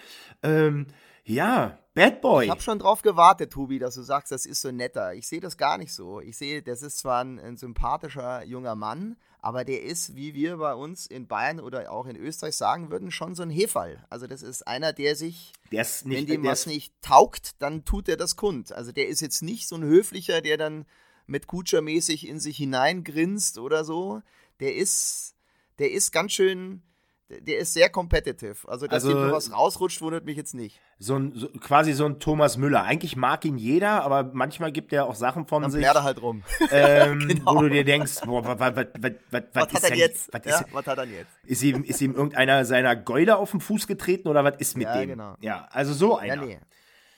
Ähm, 0.43 0.87
ja, 1.23 1.79
Bad 1.93 2.21
Boy. 2.21 2.45
Ich 2.45 2.51
habe 2.51 2.61
schon 2.61 2.79
drauf 2.79 3.01
gewartet, 3.01 3.51
Tobi, 3.51 3.79
dass 3.79 3.95
du 3.95 4.01
sagst, 4.01 4.31
das 4.31 4.45
ist 4.45 4.61
so 4.61 4.71
netter. 4.71 5.13
Ich 5.13 5.27
sehe 5.27 5.39
das 5.39 5.57
gar 5.57 5.77
nicht 5.77 5.93
so. 5.93 6.21
Ich 6.21 6.37
sehe, 6.37 6.61
das 6.61 6.81
ist 6.81 6.99
zwar 6.99 7.23
ein, 7.23 7.39
ein, 7.39 7.57
sympathischer 7.57 8.43
junger 8.45 8.75
Mann, 8.75 9.17
aber 9.41 9.65
der 9.65 9.81
ist, 9.81 10.15
wie 10.15 10.35
wir 10.35 10.57
bei 10.57 10.75
uns 10.75 11.07
in 11.07 11.27
Bayern 11.27 11.59
oder 11.59 11.91
auch 11.91 12.05
in 12.05 12.15
Österreich 12.15 12.55
sagen 12.55 12.91
würden, 12.91 13.09
schon 13.09 13.33
so 13.33 13.41
ein 13.41 13.49
Hefall. 13.49 14.05
Also 14.09 14.27
das 14.27 14.43
ist 14.43 14.67
einer, 14.67 14.93
der 14.93 15.15
sich, 15.15 15.53
der 15.71 15.81
nicht, 15.81 16.05
wenn 16.05 16.25
dem 16.27 16.43
was 16.43 16.67
nicht 16.67 16.93
taugt, 17.01 17.55
dann 17.59 17.83
tut 17.83 18.07
er 18.07 18.17
das 18.17 18.35
kund. 18.35 18.71
Also 18.71 18.91
der 18.91 19.07
ist 19.07 19.19
jetzt 19.19 19.41
nicht 19.41 19.67
so 19.67 19.75
ein 19.75 19.83
höflicher, 19.83 20.41
der 20.41 20.57
dann 20.57 20.85
mit 21.25 21.47
Kutscher-mäßig 21.47 22.27
in 22.27 22.39
sich 22.39 22.57
hineingrinst 22.57 23.57
oder 23.57 23.83
so. 23.83 24.21
Der 24.59 24.75
ist, 24.75 25.35
der 25.79 25.91
ist 25.91 26.11
ganz 26.11 26.33
schön 26.33 26.83
der 27.39 27.59
ist 27.59 27.73
sehr 27.73 27.89
competitive. 27.89 28.55
Also, 28.67 28.87
dass 28.87 29.05
also, 29.05 29.11
ihm 29.11 29.31
was 29.31 29.51
rausrutscht, 29.51 30.01
wundert 30.01 30.25
mich 30.25 30.37
jetzt 30.37 30.53
nicht. 30.53 30.79
So 30.99 31.15
ein, 31.15 31.33
so, 31.35 31.47
quasi 31.49 31.93
so 31.93 32.05
ein 32.05 32.19
Thomas 32.19 32.57
Müller. 32.57 32.83
Eigentlich 32.83 33.15
mag 33.15 33.45
ihn 33.45 33.57
jeder, 33.57 34.03
aber 34.03 34.31
manchmal 34.33 34.71
gibt 34.71 34.91
er 34.93 35.05
auch 35.05 35.15
Sachen 35.15 35.47
von 35.47 35.61
Dann 35.61 35.71
sich. 35.71 35.85
Dann 35.85 36.03
halt 36.03 36.21
rum. 36.21 36.43
Ähm, 36.71 37.19
genau. 37.27 37.55
Wo 37.55 37.61
du 37.61 37.69
dir 37.69 37.83
denkst, 37.83 38.21
boah, 38.25 38.45
was, 38.45 38.75
was, 38.75 38.87
was, 39.31 39.43
was, 39.53 39.73
hat 39.73 39.83
er 39.83 39.95
jetzt? 39.95 40.33
Was, 40.33 40.41
ja, 40.45 40.59
ist, 40.59 40.73
was 40.73 40.85
hat 40.85 40.97
er 40.97 41.05
jetzt? 41.05 41.31
Ist 41.43 41.63
ihm, 41.63 41.83
ist 41.83 42.01
ihm 42.01 42.13
irgendeiner 42.13 42.65
seiner 42.65 42.95
Gäule 42.95 43.37
auf 43.37 43.51
den 43.51 43.59
Fuß 43.59 43.87
getreten 43.87 44.27
oder 44.27 44.43
was 44.43 44.55
ist 44.57 44.77
mit 44.77 44.87
ja, 44.87 44.99
dem? 44.99 45.09
Genau. 45.09 45.35
Ja, 45.41 45.67
also 45.71 45.93
so 45.93 46.17
einer. 46.17 46.35
Ja, 46.35 46.45
nee. 46.45 46.59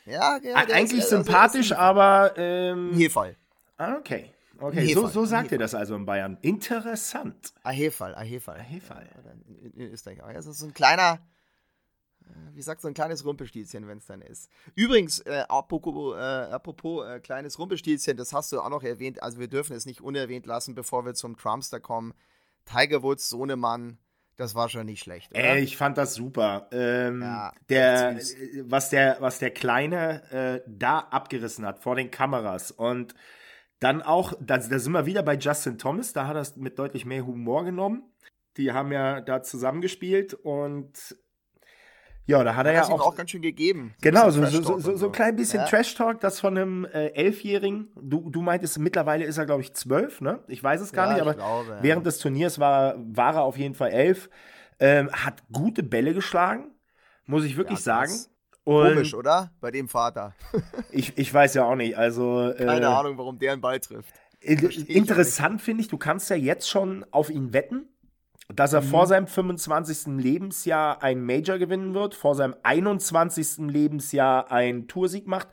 Ja, 0.05 0.37
ja, 0.43 0.55
Eigentlich 0.55 0.99
ist, 0.99 1.09
sympathisch, 1.09 1.71
also 1.71 1.81
aber. 1.81 2.33
Ähm, 2.37 2.91
Hefall. 2.93 3.35
Ah, 3.77 3.95
okay. 3.97 4.32
Okay, 4.59 4.93
so, 4.93 5.07
so 5.07 5.25
sagt 5.25 5.51
ihr 5.51 5.57
das 5.57 5.73
also 5.73 5.95
in 5.95 6.05
Bayern. 6.05 6.37
Interessant. 6.41 7.53
A 7.63 7.71
Hefall, 7.71 8.15
a 8.15 8.21
Hefall. 8.21 8.59
A 8.59 8.63
Hefall. 8.63 9.07
In, 9.47 9.71
in, 9.71 9.91
Österreich. 9.91 10.23
Also 10.23 10.51
so 10.51 10.65
ein 10.67 10.73
kleiner, 10.73 11.19
äh, 12.21 12.55
wie 12.55 12.61
sagt 12.61 12.81
so 12.81 12.87
ein 12.87 12.93
kleines 12.93 13.25
Rumpelstilzchen, 13.25 13.87
wenn 13.87 13.97
es 13.97 14.05
dann 14.05 14.21
ist. 14.21 14.49
Übrigens, 14.75 15.19
äh, 15.21 15.43
apropos, 15.49 16.15
äh, 16.15 16.19
apropos 16.19 17.05
äh, 17.07 17.19
kleines 17.19 17.57
Rumpelstilzchen, 17.57 18.15
das 18.15 18.31
hast 18.31 18.51
du 18.51 18.61
auch 18.61 18.69
noch 18.69 18.83
erwähnt. 18.83 19.23
Also 19.23 19.39
wir 19.39 19.47
dürfen 19.47 19.75
es 19.75 19.85
nicht 19.85 20.01
unerwähnt 20.01 20.45
lassen, 20.45 20.75
bevor 20.75 21.05
wir 21.05 21.13
zum 21.13 21.35
Trumpster 21.35 21.79
kommen. 21.79 22.13
Tiger 22.65 23.03
Woods, 23.03 23.29
Sohnemann, 23.29 23.97
das 24.37 24.55
war 24.55 24.69
schon 24.69 24.85
nicht 24.85 25.03
schlecht. 25.03 25.31
Oder? 25.31 25.43
Ey, 25.43 25.63
ich 25.63 25.77
fand 25.77 25.97
das 25.97 26.15
super. 26.15 26.67
Ähm, 26.71 27.21
ja, 27.21 27.53
der, 27.69 28.19
was 28.63 28.89
der, 28.89 29.17
was 29.19 29.39
der 29.39 29.51
Kleine 29.51 30.31
äh, 30.31 30.61
da 30.67 30.99
abgerissen 30.99 31.65
hat 31.65 31.79
vor 31.79 31.95
den 31.95 32.09
Kameras 32.09 32.71
und 32.71 33.13
dann 33.83 34.01
auch, 34.01 34.33
da, 34.39 34.57
da 34.57 34.79
sind 34.79 34.93
wir 34.93 35.05
wieder 35.05 35.23
bei 35.23 35.35
Justin 35.35 35.77
Thomas, 35.77 36.13
da 36.13 36.27
hat 36.27 36.35
er 36.35 36.41
es 36.41 36.55
mit 36.55 36.79
deutlich 36.79 37.05
mehr 37.05 37.25
Humor 37.25 37.65
genommen. 37.65 38.03
Die 38.57 38.71
haben 38.71 38.91
ja 38.91 39.21
da 39.21 39.41
zusammengespielt 39.41 40.33
und 40.33 41.17
ja, 42.25 42.41
da 42.43 42.55
hat 42.55 42.65
er 42.65 42.73
ja 42.73 42.83
auch, 42.85 43.01
auch 43.01 43.15
ganz 43.15 43.31
schön 43.31 43.41
gegeben. 43.41 43.93
So 43.97 44.09
genau, 44.09 44.29
so, 44.29 44.45
so, 44.45 44.79
so, 44.79 44.95
so, 44.95 45.05
ein 45.07 45.11
klein 45.11 45.35
bisschen 45.35 45.59
ja. 45.59 45.65
Trash-Talk, 45.65 46.21
das 46.21 46.39
von 46.39 46.57
einem 46.57 46.85
äh, 46.85 47.07
Elfjährigen. 47.07 47.89
Du, 47.99 48.29
du 48.29 48.41
meintest, 48.41 48.79
mittlerweile 48.79 49.25
ist 49.25 49.37
er, 49.37 49.45
glaube 49.45 49.61
ich, 49.61 49.73
zwölf, 49.73 50.21
ne? 50.21 50.39
Ich 50.47 50.63
weiß 50.63 50.79
es 50.79 50.93
gar 50.93 51.07
ja, 51.07 51.13
nicht, 51.13 51.21
aber 51.21 51.33
glaube, 51.33 51.79
während 51.81 52.05
ja. 52.05 52.11
des 52.11 52.19
Turniers 52.19 52.59
war, 52.59 52.95
war 52.97 53.35
er 53.35 53.43
auf 53.43 53.57
jeden 53.57 53.75
Fall 53.75 53.89
elf. 53.89 54.29
Ähm, 54.79 55.11
hat 55.11 55.43
gute 55.51 55.83
Bälle 55.83 56.13
geschlagen, 56.13 56.71
muss 57.25 57.43
ich 57.43 57.57
wirklich 57.57 57.79
sagen. 57.79 58.13
Und 58.63 58.93
Komisch, 58.93 59.13
oder? 59.13 59.51
Bei 59.59 59.71
dem 59.71 59.87
Vater. 59.87 60.35
ich, 60.91 61.17
ich 61.17 61.33
weiß 61.33 61.53
ja 61.55 61.65
auch 61.65 61.75
nicht. 61.75 61.97
Also, 61.97 62.53
Keine 62.57 62.81
äh, 62.81 62.85
Ahnung, 62.85 63.17
warum 63.17 63.37
der 63.37 63.53
einen 63.53 63.61
Ball 63.61 63.79
trifft. 63.79 64.13
Interessant 64.41 65.61
finde 65.61 65.81
ich, 65.81 65.87
du 65.87 65.97
kannst 65.97 66.29
ja 66.29 66.35
jetzt 66.35 66.69
schon 66.69 67.05
auf 67.11 67.29
ihn 67.29 67.53
wetten, 67.53 67.87
dass 68.53 68.73
er 68.73 68.81
mhm. 68.81 68.87
vor 68.87 69.07
seinem 69.07 69.27
25. 69.27 70.17
Lebensjahr 70.17 71.01
ein 71.01 71.25
Major 71.25 71.57
gewinnen 71.57 71.93
wird, 71.93 72.13
vor 72.13 72.35
seinem 72.35 72.55
21. 72.63 73.69
Lebensjahr 73.69 74.51
ein 74.51 74.87
Toursieg 74.87 75.27
macht. 75.27 75.47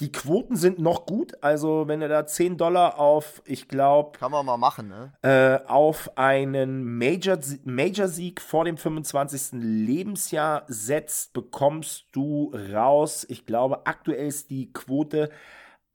Die 0.00 0.10
Quoten 0.10 0.56
sind 0.56 0.80
noch 0.80 1.06
gut, 1.06 1.42
also 1.42 1.86
wenn 1.86 2.02
er 2.02 2.08
da 2.08 2.26
10 2.26 2.56
Dollar 2.56 2.98
auf, 2.98 3.42
ich 3.44 3.68
glaube. 3.68 4.18
Kann 4.18 4.32
man 4.32 4.44
mal 4.44 4.56
machen, 4.56 4.88
ne? 4.88 5.12
Äh, 5.22 5.64
auf 5.68 6.18
einen 6.18 6.98
Major-Sieg 6.98 7.64
Major 7.64 8.08
vor 8.40 8.64
dem 8.64 8.76
25. 8.76 9.52
Lebensjahr 9.52 10.64
setzt, 10.66 11.32
bekommst 11.32 12.06
du 12.10 12.52
raus. 12.72 13.24
Ich 13.28 13.46
glaube, 13.46 13.86
aktuell 13.86 14.26
ist 14.26 14.50
die 14.50 14.72
Quote 14.72 15.30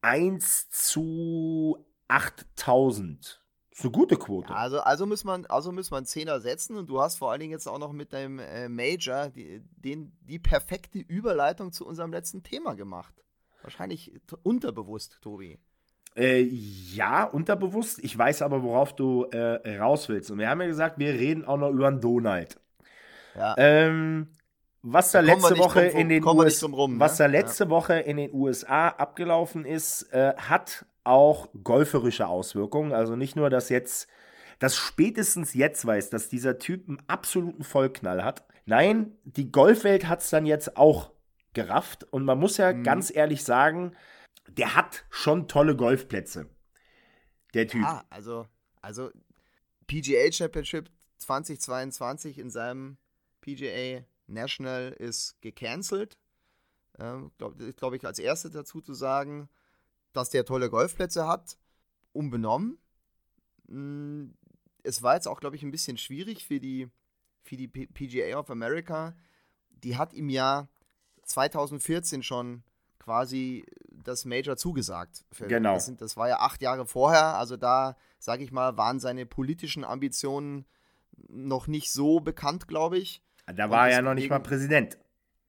1 0.02 0.70
zu 0.70 1.86
8000. 2.08 3.42
ist 3.72 3.84
eine 3.84 3.92
gute 3.92 4.16
Quote. 4.16 4.54
Ja, 4.54 4.56
also, 4.56 4.80
also 4.80 5.06
muss 5.06 5.26
man, 5.26 5.46
also 5.48 5.74
muss 5.74 5.92
man 5.92 6.06
Zehner 6.06 6.40
setzen 6.40 6.78
und 6.78 6.90
du 6.90 7.02
hast 7.02 7.18
vor 7.18 7.32
allen 7.32 7.42
Dingen 7.42 7.52
jetzt 7.52 7.68
auch 7.68 7.80
noch 7.80 7.92
mit 7.92 8.14
deinem 8.14 8.40
äh, 8.40 8.70
Major 8.70 9.28
die, 9.28 9.62
den, 9.76 10.18
die 10.22 10.40
perfekte 10.40 11.00
Überleitung 11.00 11.74
zu 11.74 11.86
unserem 11.86 12.12
letzten 12.12 12.44
Thema 12.44 12.76
gemacht. 12.76 13.14
Wahrscheinlich 13.62 14.14
unterbewusst, 14.44 15.20
Tobi. 15.22 15.60
Äh, 16.16 16.42
ja, 16.42 17.24
unterbewusst. 17.24 18.04
Ich 18.04 18.18
weiß 18.18 18.42
aber, 18.42 18.64
worauf 18.64 18.96
du 18.96 19.26
äh, 19.26 19.78
raus 19.78 20.10
willst. 20.10 20.32
Und 20.32 20.40
wir 20.40 20.50
haben 20.50 20.62
ja 20.62 20.68
gesagt, 20.68 20.98
wir 20.98 21.14
reden 21.14 21.46
auch 21.46 21.58
noch 21.58 21.70
über 21.70 21.88
einen 21.88 22.02
Donald. 22.02 22.60
Ja. 23.36 23.56
Ähm, 23.58 24.28
was 24.82 25.12
da, 25.12 25.22
da 25.22 25.34
letzte 25.34 25.58
Woche 25.58 25.82
in 25.82 26.10
den 26.10 26.24
US 26.26 26.64
rum, 26.64 26.94
ne? 26.94 27.00
was 27.00 27.18
da 27.18 27.26
letzte 27.26 27.66
ja. 27.66 27.70
Woche 27.70 28.00
in 28.00 28.18
den 28.18 28.34
USA 28.34 28.90
abgelaufen 28.90 29.66
ist, 29.66 30.04
äh, 30.14 30.34
hat 30.36 30.86
auch 31.04 31.50
golferische 31.64 32.28
Auswirkungen. 32.28 32.94
Also 32.94 33.16
nicht 33.16 33.36
nur, 33.36 33.50
dass 33.50 33.70
jetzt, 33.70 34.08
dass 34.60 34.76
spätestens 34.76 35.54
jetzt 35.54 35.86
weiß, 35.86 36.10
dass 36.10 36.30
dieser 36.30 36.60
Typ 36.60 36.88
einen 36.88 37.02
absoluten 37.08 37.64
Vollknall 37.64 38.24
hat. 38.24 38.44
Nein, 38.66 39.18
die 39.24 39.52
Golfwelt 39.52 40.08
hat 40.08 40.22
es 40.22 40.30
dann 40.30 40.46
jetzt 40.46 40.78
auch 40.78 41.12
gerafft. 41.54 42.04
Und 42.06 42.26
man 42.26 42.40
muss 42.40 42.58
ja 42.58 42.74
mhm. 42.74 42.84
ganz 42.84 43.14
ehrlich 43.14 43.44
sagen, 43.44 43.96
der 44.48 44.76
hat 44.76 45.06
schon 45.10 45.48
tolle 45.48 45.76
Golfplätze. 45.76 46.50
Der 47.54 47.68
Typ. 47.68 47.82
Ja, 47.82 48.04
also, 48.10 48.48
also 48.82 49.10
PGA 49.88 50.32
Championship 50.32 50.90
2022 51.18 52.38
in 52.38 52.50
seinem 52.50 52.98
PGA 53.42 54.04
National 54.28 54.92
ist 54.92 55.42
gecancelt. 55.42 56.18
Ähm, 57.00 57.32
Glaube 57.38 57.74
glaub 57.74 57.94
ich, 57.94 58.06
als 58.06 58.20
erstes 58.20 58.52
dazu 58.52 58.82
zu 58.82 58.94
sagen, 58.94 59.50
dass 60.14 60.30
der 60.30 60.46
tolle 60.46 60.70
Golfplätze 60.70 61.28
hat, 61.28 61.58
unbenommen. 62.14 62.78
Mm, 63.68 64.32
es 64.84 65.02
war 65.02 65.16
jetzt 65.16 65.28
auch, 65.28 65.40
glaube 65.40 65.56
ich, 65.56 65.64
ein 65.64 65.72
bisschen 65.72 65.98
schwierig 65.98 66.46
für 66.46 66.60
die, 66.60 66.90
für 67.44 67.58
die 67.58 67.68
PGA 67.68 68.38
of 68.38 68.50
America. 68.50 69.16
Die 69.70 69.98
hat 69.98 70.14
ihm 70.14 70.30
ja 70.30 70.68
2014 71.30 72.24
schon 72.24 72.64
quasi 72.98 73.66
das 73.92 74.26
Major 74.26 74.58
zugesagt. 74.58 75.26
genau. 75.48 75.76
Das, 75.76 75.86
sind, 75.86 76.02
das, 76.02 76.18
war 76.18 76.28
ja 76.28 76.40
acht 76.40 76.62
Jahre 76.62 76.86
vorher, 76.86 77.36
also 77.36 77.58
da, 77.58 77.96
sage 78.20 78.44
ich 78.44 78.52
mal, 78.52 78.78
waren 78.78 79.00
seine 79.00 79.26
politischen 79.26 79.84
Ambitionen 79.84 80.66
noch 81.28 81.68
nicht 81.68 81.92
so 81.92 82.20
bekannt, 82.20 82.68
glaube 82.68 82.98
ich. 82.98 83.22
Da 83.46 83.70
war 83.70 83.88
er 83.90 83.96
ja 83.96 84.02
noch 84.02 84.14
nicht 84.14 84.30
mal 84.30 84.40
Präsident. 84.40 84.98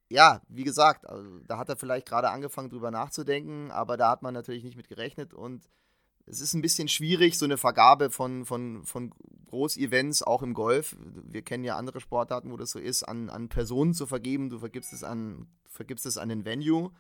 Ja, 0.08 0.40
wie 0.48 0.64
gesagt, 0.64 1.08
also, 1.08 1.38
da 1.46 1.58
hat 1.58 1.68
er 1.68 1.76
vielleicht 1.76 2.08
gerade 2.08 2.30
angefangen, 2.30 2.70
drüber 2.70 2.90
nachzudenken, 2.90 3.70
aber 3.70 3.96
da 3.96 4.10
hat 4.10 4.22
man 4.22 4.34
natürlich 4.34 4.64
nicht 4.64 4.76
mit 4.76 4.88
gerechnet 4.88 5.34
und 5.34 5.68
es 6.26 6.40
ist 6.40 6.54
ein 6.54 6.62
bisschen 6.62 6.88
schwierig, 6.88 7.38
so 7.38 7.44
eine 7.44 7.56
Vergabe 7.56 8.10
von, 8.10 8.44
von, 8.44 8.84
von 8.84 9.12
Großevents, 9.50 10.22
auch 10.22 10.42
im 10.42 10.54
Golf. 10.54 10.96
Wir 10.98 11.42
kennen 11.42 11.64
ja 11.64 11.76
andere 11.76 12.00
Sportarten, 12.00 12.50
wo 12.50 12.56
das 12.56 12.70
so 12.70 12.78
ist, 12.78 13.02
an, 13.02 13.28
an 13.28 13.48
Personen 13.48 13.94
zu 13.94 14.06
vergeben. 14.06 14.50
Du 14.50 14.58
vergibst 14.58 14.92
es 14.92 15.04
an, 15.04 15.46
vergibst 15.68 16.06
es 16.06 16.16
an 16.16 16.28
den 16.28 16.44
Venue, 16.44 16.90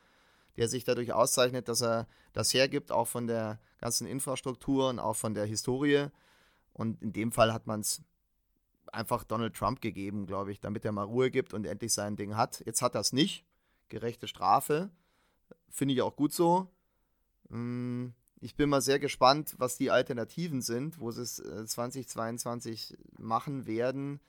der 0.56 0.68
sich 0.68 0.84
dadurch 0.84 1.12
auszeichnet, 1.12 1.68
dass 1.68 1.82
er 1.82 2.06
das 2.32 2.52
hergibt, 2.52 2.92
auch 2.92 3.06
von 3.06 3.26
der 3.26 3.60
ganzen 3.80 4.06
Infrastruktur 4.06 4.88
und 4.88 4.98
auch 4.98 5.16
von 5.16 5.34
der 5.34 5.46
Historie. 5.46 6.08
Und 6.72 7.02
in 7.02 7.12
dem 7.12 7.32
Fall 7.32 7.52
hat 7.52 7.66
man 7.66 7.80
es 7.80 8.02
einfach 8.92 9.24
Donald 9.24 9.54
Trump 9.54 9.80
gegeben, 9.80 10.26
glaube 10.26 10.52
ich, 10.52 10.60
damit 10.60 10.84
er 10.84 10.92
mal 10.92 11.04
Ruhe 11.04 11.30
gibt 11.30 11.54
und 11.54 11.66
endlich 11.66 11.92
sein 11.92 12.16
Ding 12.16 12.36
hat. 12.36 12.62
Jetzt 12.66 12.82
hat 12.82 12.94
er 12.94 13.00
es 13.00 13.12
nicht. 13.12 13.44
Gerechte 13.88 14.28
Strafe. 14.28 14.90
Finde 15.68 15.94
ich 15.94 16.02
auch 16.02 16.16
gut 16.16 16.32
so 16.32 16.68
Mm, 17.50 18.10
ich 18.40 18.56
bin 18.56 18.70
mal 18.70 18.80
sehr 18.80 18.98
gespannt, 18.98 19.54
was 19.58 19.76
die 19.76 19.90
Alternativen 19.90 20.62
sind, 20.62 20.98
wo 20.98 21.10
sie 21.10 21.22
es 21.22 21.36
2022 21.36 22.96
machen 23.18 23.66
werden. 23.66 24.20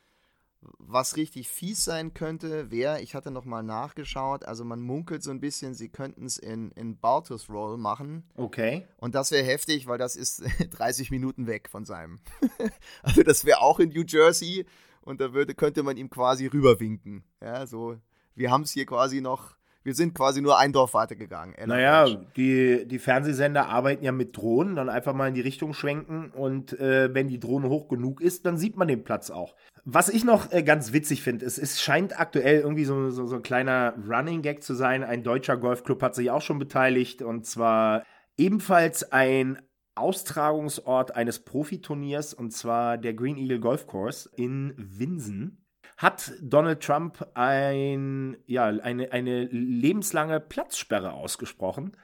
Was 0.77 1.15
richtig 1.15 1.49
fies 1.49 1.83
sein 1.83 2.13
könnte, 2.13 2.69
wäre, 2.69 3.01
ich 3.01 3.15
hatte 3.15 3.31
nochmal 3.31 3.63
nachgeschaut, 3.63 4.45
also 4.45 4.63
man 4.63 4.79
munkelt 4.79 5.23
so 5.23 5.31
ein 5.31 5.39
bisschen, 5.39 5.73
sie 5.73 5.89
könnten 5.89 6.25
es 6.25 6.37
in, 6.37 6.69
in 6.71 6.99
Baltus 6.99 7.49
Roll 7.49 7.77
machen. 7.77 8.29
Okay. 8.35 8.85
Und 8.97 9.15
das 9.15 9.31
wäre 9.31 9.43
heftig, 9.43 9.87
weil 9.87 9.97
das 9.97 10.15
ist 10.15 10.43
30 10.71 11.09
Minuten 11.09 11.47
weg 11.47 11.67
von 11.67 11.83
seinem. 11.83 12.19
also 13.01 13.23
das 13.23 13.43
wäre 13.43 13.61
auch 13.61 13.79
in 13.79 13.89
New 13.89 14.03
Jersey 14.05 14.67
und 15.01 15.19
da 15.19 15.33
würde, 15.33 15.55
könnte 15.55 15.81
man 15.81 15.97
ihm 15.97 16.11
quasi 16.11 16.45
rüberwinken. 16.45 17.23
Ja, 17.41 17.65
so, 17.65 17.97
wir 18.35 18.51
haben 18.51 18.61
es 18.61 18.71
hier 18.71 18.85
quasi 18.85 19.19
noch 19.19 19.55
wir 19.83 19.93
sind 19.93 20.13
quasi 20.13 20.41
nur 20.41 20.59
ein 20.59 20.73
Dorf 20.73 20.93
weitergegangen. 20.93 21.55
Naja, 21.65 22.07
die, 22.35 22.87
die 22.87 22.99
Fernsehsender 22.99 23.67
arbeiten 23.67 24.03
ja 24.03 24.11
mit 24.11 24.37
Drohnen, 24.37 24.75
dann 24.75 24.89
einfach 24.89 25.13
mal 25.13 25.27
in 25.27 25.33
die 25.33 25.41
Richtung 25.41 25.73
schwenken 25.73 26.31
und 26.31 26.79
äh, 26.79 27.13
wenn 27.13 27.27
die 27.27 27.39
Drohne 27.39 27.69
hoch 27.69 27.87
genug 27.87 28.21
ist, 28.21 28.45
dann 28.45 28.57
sieht 28.57 28.77
man 28.77 28.87
den 28.87 29.03
Platz 29.03 29.31
auch. 29.31 29.55
Was 29.83 30.09
ich 30.09 30.23
noch 30.23 30.51
äh, 30.51 30.61
ganz 30.63 30.93
witzig 30.93 31.23
finde, 31.23 31.45
ist, 31.45 31.57
es 31.57 31.81
scheint 31.81 32.19
aktuell 32.19 32.61
irgendwie 32.61 32.85
so, 32.85 33.09
so, 33.09 33.25
so 33.25 33.35
ein 33.37 33.41
kleiner 33.41 33.95
Running 34.07 34.41
Gag 34.41 34.63
zu 34.63 34.75
sein. 34.75 35.03
Ein 35.03 35.23
deutscher 35.23 35.57
Golfclub 35.57 36.01
hat 36.03 36.15
sich 36.15 36.29
auch 36.29 36.41
schon 36.41 36.59
beteiligt 36.59 37.21
und 37.21 37.45
zwar 37.45 38.03
ebenfalls 38.37 39.11
ein 39.11 39.59
Austragungsort 39.95 41.15
eines 41.15 41.39
Profiturniers 41.43 42.33
und 42.33 42.51
zwar 42.51 42.97
der 42.97 43.13
Green 43.13 43.37
Eagle 43.37 43.59
Golf 43.59 43.87
Course 43.87 44.29
in 44.35 44.73
Winsen 44.77 45.60
hat 46.01 46.33
Donald 46.41 46.81
Trump 46.81 47.27
ein, 47.35 48.35
ja, 48.47 48.65
eine, 48.65 49.11
eine 49.11 49.43
lebenslange 49.45 50.39
Platzsperre 50.39 51.13
ausgesprochen. 51.13 51.95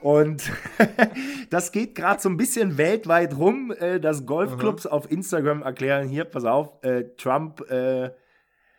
Und 0.00 0.50
das 1.50 1.70
geht 1.70 1.94
gerade 1.94 2.20
so 2.20 2.30
ein 2.30 2.38
bisschen 2.38 2.78
weltweit 2.78 3.36
rum, 3.36 3.72
äh, 3.72 4.00
dass 4.00 4.24
Golfclubs 4.24 4.86
Aha. 4.86 4.94
auf 4.94 5.10
Instagram 5.10 5.62
erklären, 5.62 6.08
hier, 6.08 6.24
pass 6.24 6.44
auf, 6.44 6.82
äh, 6.82 7.04
Trump 7.16 7.60
äh, 7.70 8.10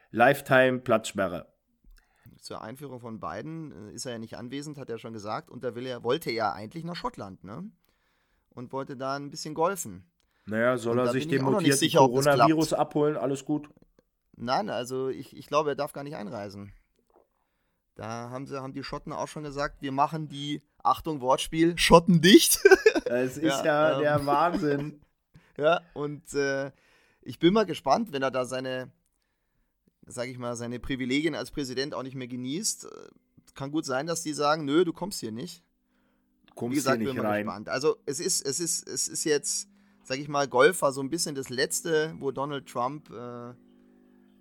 Lifetime 0.10 0.80
Platzsperre. 0.80 1.48
Zur 2.40 2.62
Einführung 2.62 3.00
von 3.00 3.20
Biden 3.20 3.90
äh, 3.90 3.94
ist 3.94 4.06
er 4.06 4.14
ja 4.14 4.18
nicht 4.18 4.38
anwesend, 4.38 4.80
hat 4.80 4.90
er 4.90 4.98
schon 4.98 5.14
gesagt. 5.14 5.52
Und 5.52 5.64
da 5.64 5.76
will 5.76 5.86
er, 5.86 6.04
wollte 6.04 6.32
er 6.32 6.54
eigentlich 6.54 6.84
nach 6.84 6.96
Schottland, 6.96 7.44
ne? 7.44 7.70
Und 8.56 8.74
wollte 8.74 8.98
da 8.98 9.16
ein 9.16 9.30
bisschen 9.30 9.54
golfen. 9.54 10.10
Naja, 10.48 10.78
soll 10.78 10.98
er 10.98 11.10
sich 11.10 11.28
den 11.28 11.44
mutierten 11.44 11.92
Coronavirus 11.92 12.74
abholen, 12.74 13.18
alles 13.18 13.46
gut. 13.46 13.70
Nein, 14.38 14.70
also 14.70 15.10
ich, 15.10 15.36
ich 15.36 15.48
glaube, 15.48 15.72
er 15.72 15.76
darf 15.76 15.94
gar 15.94 16.04
nicht 16.04 16.16
einreisen. 16.16 16.72
Da 17.96 18.30
haben, 18.30 18.46
sie, 18.46 18.62
haben 18.62 18.74
die 18.74 18.84
Schotten 18.84 19.12
auch 19.12 19.28
schon 19.28 19.44
gesagt, 19.44 19.82
wir 19.82 19.92
machen 19.92 20.30
die, 20.30 20.62
Achtung, 20.84 21.20
Wortspiel, 21.20 21.78
Schotten 21.78 22.22
dicht. 22.22 22.60
Das 23.06 23.38
ist 23.38 23.64
ja, 23.64 23.64
ja 23.64 23.94
ähm, 23.94 24.02
der 24.02 24.26
Wahnsinn. 24.26 25.02
Ja, 25.58 25.82
und 25.96 26.36
äh, 26.36 26.72
ich 27.22 27.40
bin 27.40 27.52
mal 27.52 27.66
gespannt, 27.66 28.12
wenn 28.12 28.22
er 28.22 28.30
da 28.30 28.46
seine, 28.46 28.92
sag 30.06 30.28
ich 30.28 30.38
mal, 30.38 30.56
seine 30.56 30.80
Privilegien 30.80 31.34
als 31.34 31.50
Präsident 31.50 31.96
auch 31.96 32.04
nicht 32.04 32.14
mehr 32.14 32.28
genießt. 32.28 32.88
Kann 33.56 33.72
gut 33.72 33.84
sein, 33.86 34.06
dass 34.06 34.22
die 34.22 34.34
sagen, 34.34 34.66
nö, 34.66 34.86
du 34.86 34.94
kommst 34.94 35.20
hier 35.20 35.32
nicht. 35.32 35.64
Kommst 36.54 36.74
Wie 36.74 36.76
gesagt, 36.76 36.98
hier 36.98 37.08
nicht 37.08 37.16
bin 37.16 37.24
mal 37.24 37.30
rein. 37.30 37.46
gespannt. 37.46 37.70
Also 37.70 37.98
es 38.06 38.20
ist, 38.20 38.46
es 38.46 38.60
ist, 38.60 38.88
es 38.88 39.08
ist 39.08 39.24
jetzt, 39.24 39.68
sag 40.04 40.20
ich 40.20 40.28
mal, 40.28 40.48
Golf 40.48 40.84
war 40.84 40.92
so 40.92 41.02
ein 41.02 41.10
bisschen 41.10 41.34
das 41.34 41.50
Letzte, 41.50 42.14
wo 42.20 42.30
Donald 42.30 42.68
Trump 42.68 43.10
äh, 43.10 43.56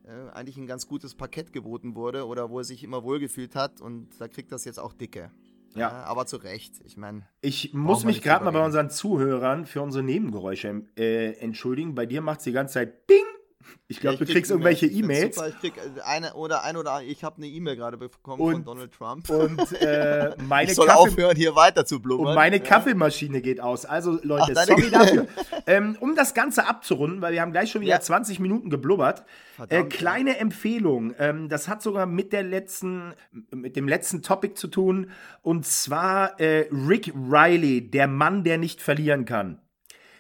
äh, 0.07 0.31
eigentlich 0.33 0.57
ein 0.57 0.67
ganz 0.67 0.87
gutes 0.87 1.15
Parkett 1.15 1.53
geboten 1.53 1.95
wurde 1.95 2.27
oder 2.27 2.51
wo 2.51 2.59
er 2.59 2.65
sich 2.65 2.85
immer 2.85 3.03
wohlgefühlt 3.03 3.55
hat 3.55 3.81
und 3.81 4.09
da 4.21 4.29
kriegt 4.29 4.53
das 4.53 4.65
jetzt 4.65 4.79
auch 4.79 4.93
dicke. 4.93 5.31
Ja. 5.75 5.91
ja 5.91 6.05
aber 6.05 6.27
zu 6.27 6.37
Recht. 6.37 6.75
Ich 6.85 6.97
meine. 6.97 7.27
Ich 7.41 7.75
muss 7.75 8.05
mich 8.05 8.23
gerade 8.23 8.45
mal 8.45 8.53
bei 8.53 8.65
unseren 8.65 8.89
Zuhörern 8.89 9.67
für 9.67 9.83
unsere 9.83 10.05
Nebengeräusche 10.05 10.85
äh, 10.97 11.33
entschuldigen. 11.39 11.95
Bei 11.95 12.07
dir 12.07 12.23
macht 12.23 12.39
es 12.39 12.45
die 12.45 12.53
ganze 12.53 12.75
Zeit 12.75 13.11
Ding 13.11 13.25
ich 13.89 14.01
glaube, 14.01 14.17
ja, 14.19 14.25
du 14.25 14.33
kriegst 14.33 14.51
irgendwelche 14.51 14.87
E-Mails. 14.87 15.41
Ich 15.49 15.59
krieg 15.61 15.75
äh, 15.77 16.01
eine 16.01 16.35
oder 16.35 16.65
ein 16.65 16.77
oder 16.77 17.03
ich 17.03 17.23
habe 17.23 17.37
eine 17.37 17.47
E-Mail 17.47 17.77
gerade 17.77 17.97
bekommen 17.97 18.41
und, 18.41 18.53
von 18.53 18.65
Donald 18.65 18.93
Trump. 18.93 19.31
Und 19.31 19.73
äh, 19.81 20.35
meine 20.49 20.71
ich 20.71 20.77
soll 20.77 20.87
Kaffee 20.87 20.99
aufhören, 20.99 21.37
hier 21.37 21.55
weiter 21.55 21.87
zu 21.87 22.01
blubbern. 22.01 22.29
Und 22.29 22.35
meine 22.35 22.57
ja. 22.57 22.63
Kaffeemaschine 22.63 23.41
geht 23.41 23.61
aus. 23.61 23.85
Also 23.85 24.19
Leute, 24.23 24.55
Ach, 24.57 24.65
sorry 24.65 24.91
dafür. 24.91 25.29
ähm, 25.67 25.97
um 26.01 26.17
das 26.17 26.35
Ganze 26.35 26.67
abzurunden, 26.67 27.21
weil 27.21 27.33
wir 27.33 27.41
haben 27.41 27.53
gleich 27.53 27.71
schon 27.71 27.81
wieder 27.81 27.93
ja. 27.93 28.01
20 28.01 28.41
Minuten 28.41 28.71
geblubbert. 28.71 29.25
Äh, 29.69 29.85
kleine 29.85 30.39
Empfehlung. 30.39 31.15
Ähm, 31.19 31.49
das 31.49 31.69
hat 31.69 31.81
sogar 31.81 32.07
mit 32.07 32.33
der 32.33 32.43
letzten, 32.43 33.15
mit 33.53 33.77
dem 33.77 33.87
letzten 33.87 34.21
Topic 34.23 34.55
zu 34.55 34.67
tun. 34.67 35.11
Und 35.43 35.65
zwar 35.65 36.41
äh, 36.41 36.69
Rick 36.73 37.13
Riley, 37.15 37.89
der 37.89 38.09
Mann, 38.09 38.43
der 38.43 38.59
nicht 38.59 38.83
verlieren 38.83 39.27
kann. 39.27 39.61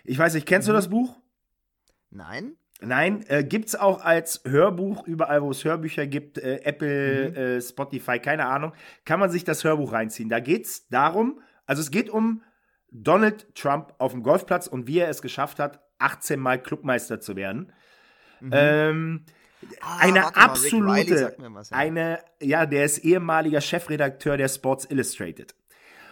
Ich 0.04 0.18
weiß 0.18 0.34
nicht, 0.34 0.46
kennst 0.46 0.68
mhm. 0.68 0.72
du 0.72 0.76
das 0.76 0.88
Buch? 0.88 1.16
Nein. 2.10 2.56
Nein, 2.80 3.24
äh, 3.28 3.42
gibt 3.42 3.68
es 3.68 3.74
auch 3.74 4.04
als 4.04 4.42
Hörbuch, 4.44 5.06
überall 5.06 5.42
wo 5.42 5.50
es 5.50 5.64
Hörbücher 5.64 6.06
gibt, 6.06 6.36
äh, 6.36 6.60
Apple, 6.62 7.30
mhm. 7.30 7.36
äh, 7.36 7.60
Spotify, 7.60 8.18
keine 8.18 8.46
Ahnung, 8.46 8.72
kann 9.04 9.18
man 9.18 9.30
sich 9.30 9.44
das 9.44 9.64
Hörbuch 9.64 9.92
reinziehen. 9.92 10.28
Da 10.28 10.40
geht 10.40 10.66
es 10.66 10.88
darum, 10.88 11.40
also 11.64 11.80
es 11.80 11.90
geht 11.90 12.10
um 12.10 12.42
Donald 12.90 13.54
Trump 13.54 13.94
auf 13.98 14.12
dem 14.12 14.22
Golfplatz 14.22 14.66
und 14.66 14.86
wie 14.86 14.98
er 14.98 15.08
es 15.08 15.22
geschafft 15.22 15.58
hat, 15.58 15.80
18 15.98 16.38
Mal 16.38 16.62
Clubmeister 16.62 17.20
zu 17.20 17.34
werden. 17.34 17.72
Mhm. 18.40 18.50
Ähm, 18.52 19.24
ah, 19.80 19.96
eine 20.00 20.36
absolute, 20.36 21.34
was, 21.38 21.70
ja. 21.70 21.76
eine, 21.76 22.18
ja, 22.40 22.66
der 22.66 22.84
ist 22.84 22.98
ehemaliger 22.98 23.62
Chefredakteur 23.62 24.36
der 24.36 24.48
Sports 24.48 24.84
Illustrated. 24.90 25.54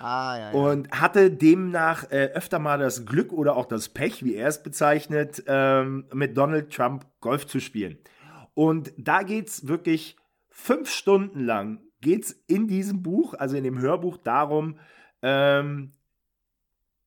Ah, 0.05 0.37
ja, 0.37 0.53
ja. 0.53 0.53
Und 0.53 0.91
hatte 0.91 1.31
demnach 1.31 2.11
äh, 2.11 2.31
öfter 2.35 2.59
mal 2.59 2.79
das 2.79 3.07
Glück 3.07 3.33
oder 3.33 3.57
auch 3.57 3.65
das 3.65 3.89
Pech, 3.89 4.23
wie 4.23 4.35
er 4.35 4.49
es 4.49 4.63
bezeichnet, 4.63 5.43
ähm, 5.47 6.05
mit 6.13 6.37
Donald 6.37 6.71
Trump 6.71 7.07
Golf 7.21 7.47
zu 7.47 7.59
spielen. 7.59 7.97
Und 8.53 8.93
da 8.99 9.23
geht 9.23 9.49
es 9.49 9.67
wirklich 9.67 10.17
fünf 10.51 10.91
Stunden 10.91 11.41
lang, 11.41 11.81
geht 12.03 12.25
es 12.25 12.33
in 12.47 12.69
diesem 12.69 13.03
Buch, 13.03 13.33
also 13.33 13.57
in 13.57 13.65
dem 13.65 13.81
Hörbuch, 13.81 14.19
darum, 14.19 14.79
ähm, 15.23 15.95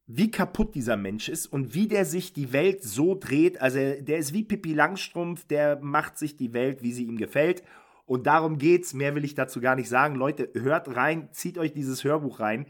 wie 0.07 0.31
kaputt 0.31 0.73
dieser 0.73 0.97
Mensch 0.97 1.29
ist 1.29 1.45
und 1.45 1.75
wie 1.75 1.87
der 1.87 2.03
sich 2.03 2.33
die 2.33 2.51
Welt 2.51 2.81
so 2.81 3.13
dreht. 3.13 3.61
Also 3.61 3.77
der 3.77 4.17
ist 4.17 4.33
wie 4.33 4.43
Pippi 4.43 4.73
Langstrumpf, 4.73 5.45
der 5.45 5.79
macht 5.81 6.17
sich 6.17 6.35
die 6.35 6.53
Welt, 6.53 6.81
wie 6.81 6.93
sie 6.93 7.05
ihm 7.05 7.17
gefällt. 7.17 7.61
Und 8.07 8.25
darum 8.25 8.57
geht's. 8.57 8.93
Mehr 8.93 9.13
will 9.13 9.25
ich 9.25 9.35
dazu 9.35 9.61
gar 9.61 9.75
nicht 9.75 9.89
sagen. 9.89 10.15
Leute, 10.15 10.49
hört 10.55 10.95
rein, 10.95 11.29
zieht 11.33 11.57
euch 11.59 11.73
dieses 11.73 12.03
Hörbuch 12.03 12.39
rein. 12.39 12.65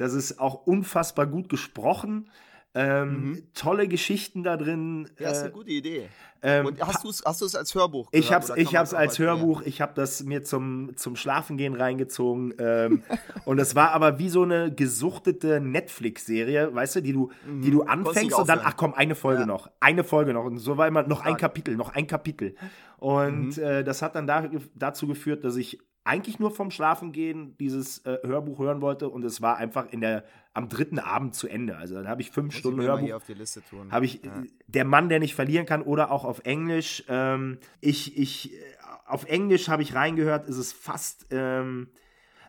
Das 0.00 0.14
ist 0.14 0.40
auch 0.40 0.66
unfassbar 0.66 1.26
gut 1.26 1.50
gesprochen. 1.50 2.30
Ähm, 2.72 3.08
mhm. 3.10 3.42
Tolle 3.52 3.86
Geschichten 3.86 4.42
da 4.42 4.56
drin. 4.56 5.10
Ja, 5.18 5.30
ist 5.30 5.40
eine 5.40 5.48
äh, 5.48 5.52
gute 5.52 5.70
Idee. 5.70 6.08
Ähm, 6.40 6.66
und 6.66 6.80
hast 6.80 7.04
du 7.04 7.10
es 7.10 7.22
hast 7.26 7.54
als 7.54 7.74
Hörbuch 7.74 8.10
gehört, 8.10 8.24
Ich 8.24 8.32
habe 8.32 8.44
es 8.44 8.56
ich 8.56 8.76
hab's 8.76 8.94
als 8.94 9.18
Hörbuch, 9.18 9.60
ich 9.60 9.82
habe 9.82 9.92
das 9.94 10.22
mir 10.22 10.42
zum, 10.42 10.92
zum 10.96 11.16
Schlafengehen 11.16 11.74
reingezogen. 11.74 12.54
Ähm, 12.58 13.02
und 13.44 13.58
es 13.58 13.74
war 13.74 13.90
aber 13.90 14.18
wie 14.18 14.30
so 14.30 14.42
eine 14.42 14.72
gesuchtete 14.72 15.60
Netflix-Serie, 15.60 16.74
weißt 16.74 16.96
du, 16.96 17.02
die 17.02 17.12
du, 17.12 17.30
mhm. 17.46 17.60
die 17.60 17.70
du 17.70 17.82
anfängst 17.82 18.38
und 18.38 18.48
dann, 18.48 18.60
ach 18.62 18.78
komm, 18.78 18.94
eine 18.94 19.14
Folge 19.14 19.42
ja. 19.42 19.46
noch, 19.46 19.70
eine 19.80 20.02
Folge 20.02 20.32
noch. 20.32 20.44
Und 20.44 20.56
so 20.60 20.78
war 20.78 20.88
immer 20.88 21.02
noch 21.02 21.20
ein 21.20 21.36
Kapitel, 21.36 21.76
noch 21.76 21.90
ein 21.90 22.06
Kapitel. 22.06 22.54
Und 22.96 23.58
mhm. 23.58 23.62
äh, 23.62 23.84
das 23.84 24.00
hat 24.00 24.14
dann 24.14 24.26
da, 24.26 24.48
dazu 24.74 25.06
geführt, 25.06 25.44
dass 25.44 25.56
ich 25.56 25.78
eigentlich 26.04 26.38
nur 26.38 26.50
vom 26.50 26.70
Schlafengehen 26.70 27.56
dieses 27.58 27.98
äh, 28.06 28.18
Hörbuch 28.22 28.58
hören 28.58 28.80
wollte 28.80 29.08
und 29.08 29.24
es 29.24 29.42
war 29.42 29.56
einfach 29.56 29.92
in 29.92 30.00
der 30.00 30.24
am 30.52 30.68
dritten 30.68 30.98
Abend 30.98 31.34
zu 31.34 31.46
Ende. 31.46 31.76
Also 31.76 31.94
dann 31.94 32.08
habe 32.08 32.22
ich 32.22 32.30
fünf 32.30 32.46
Muss 32.46 32.56
Stunden 32.56 32.80
ich 32.80 32.86
Hörbuch. 32.86 33.12
Auf 33.12 33.24
die 33.24 33.34
Liste 33.34 33.62
tun. 33.62 33.92
Habe 33.92 34.04
ich 34.04 34.24
ja. 34.24 34.42
der 34.66 34.84
Mann, 34.84 35.08
der 35.08 35.20
nicht 35.20 35.34
verlieren 35.34 35.66
kann 35.66 35.82
oder 35.82 36.10
auch 36.10 36.24
auf 36.24 36.40
Englisch. 36.44 37.04
Ähm, 37.08 37.58
ich 37.80 38.18
ich 38.18 38.54
äh, 38.54 38.56
auf 39.06 39.24
Englisch 39.26 39.68
habe 39.68 39.82
ich 39.82 39.94
reingehört. 39.94 40.48
Ist 40.48 40.56
es 40.56 40.72
fast 40.72 41.26
ähm, 41.30 41.88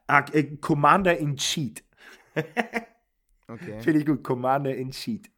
äh, 0.07 0.43
Commander 0.57 1.17
in 1.17 1.35
Cheat. 1.37 1.83
okay. 3.47 3.79
Finde 3.81 3.99
ich 3.99 4.05
gut. 4.05 4.23
Commander 4.23 4.75
in 4.75 4.91
Cheat. 4.91 5.29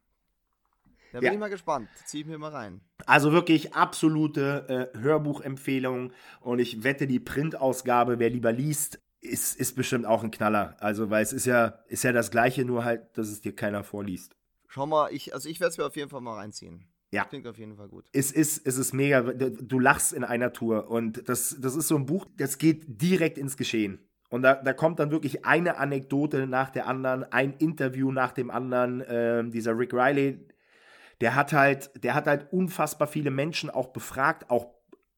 Da 1.14 1.20
bin 1.20 1.28
ja. 1.28 1.32
ich 1.34 1.38
mal 1.38 1.48
gespannt. 1.48 1.88
Zieh 2.06 2.22
ich 2.22 2.26
mir 2.26 2.38
mal 2.38 2.50
rein. 2.50 2.80
Also 3.06 3.30
wirklich 3.30 3.72
absolute 3.72 4.90
äh, 4.94 4.98
Hörbuchempfehlung 4.98 6.12
und 6.40 6.58
ich 6.58 6.82
wette, 6.82 7.06
die 7.06 7.20
Printausgabe, 7.20 8.18
wer 8.18 8.30
lieber 8.30 8.50
liest, 8.50 9.00
ist, 9.20 9.54
ist 9.54 9.76
bestimmt 9.76 10.06
auch 10.06 10.24
ein 10.24 10.32
Knaller. 10.32 10.76
Also, 10.80 11.10
weil 11.10 11.22
es 11.22 11.32
ist 11.32 11.46
ja, 11.46 11.78
ist 11.86 12.02
ja 12.02 12.10
das 12.10 12.32
Gleiche, 12.32 12.64
nur 12.64 12.84
halt, 12.84 13.16
dass 13.16 13.28
es 13.28 13.40
dir 13.40 13.54
keiner 13.54 13.84
vorliest. 13.84 14.34
Schau 14.66 14.86
mal, 14.86 15.08
ich, 15.12 15.32
also 15.32 15.48
ich 15.48 15.60
werde 15.60 15.70
es 15.70 15.78
mir 15.78 15.86
auf 15.86 15.94
jeden 15.94 16.10
Fall 16.10 16.20
mal 16.20 16.34
reinziehen. 16.34 16.88
Ja. 17.12 17.24
Klingt 17.26 17.46
auf 17.46 17.58
jeden 17.58 17.76
Fall 17.76 17.86
gut. 17.86 18.06
Es 18.12 18.32
ist, 18.32 18.66
es 18.66 18.76
ist 18.76 18.92
mega. 18.92 19.22
Du 19.22 19.78
lachst 19.78 20.12
in 20.12 20.24
einer 20.24 20.52
Tour 20.52 20.90
und 20.90 21.28
das, 21.28 21.56
das 21.60 21.76
ist 21.76 21.86
so 21.86 21.94
ein 21.94 22.06
Buch, 22.06 22.26
das 22.36 22.58
geht 22.58 23.00
direkt 23.00 23.38
ins 23.38 23.56
Geschehen. 23.56 24.00
Und 24.30 24.42
da, 24.42 24.54
da 24.54 24.72
kommt 24.72 24.98
dann 24.98 25.12
wirklich 25.12 25.44
eine 25.44 25.76
Anekdote 25.76 26.48
nach 26.48 26.70
der 26.70 26.88
anderen, 26.88 27.22
ein 27.22 27.52
Interview 27.58 28.10
nach 28.10 28.32
dem 28.32 28.50
anderen. 28.50 29.04
Ähm, 29.06 29.52
dieser 29.52 29.78
Rick 29.78 29.94
Riley, 29.94 30.44
der 31.24 31.34
hat 31.34 31.54
halt, 31.54 32.04
der 32.04 32.12
hat 32.12 32.26
halt 32.26 32.52
unfassbar 32.52 33.08
viele 33.08 33.30
Menschen 33.30 33.70
auch 33.70 33.88
befragt, 33.94 34.50
auch, 34.50 34.74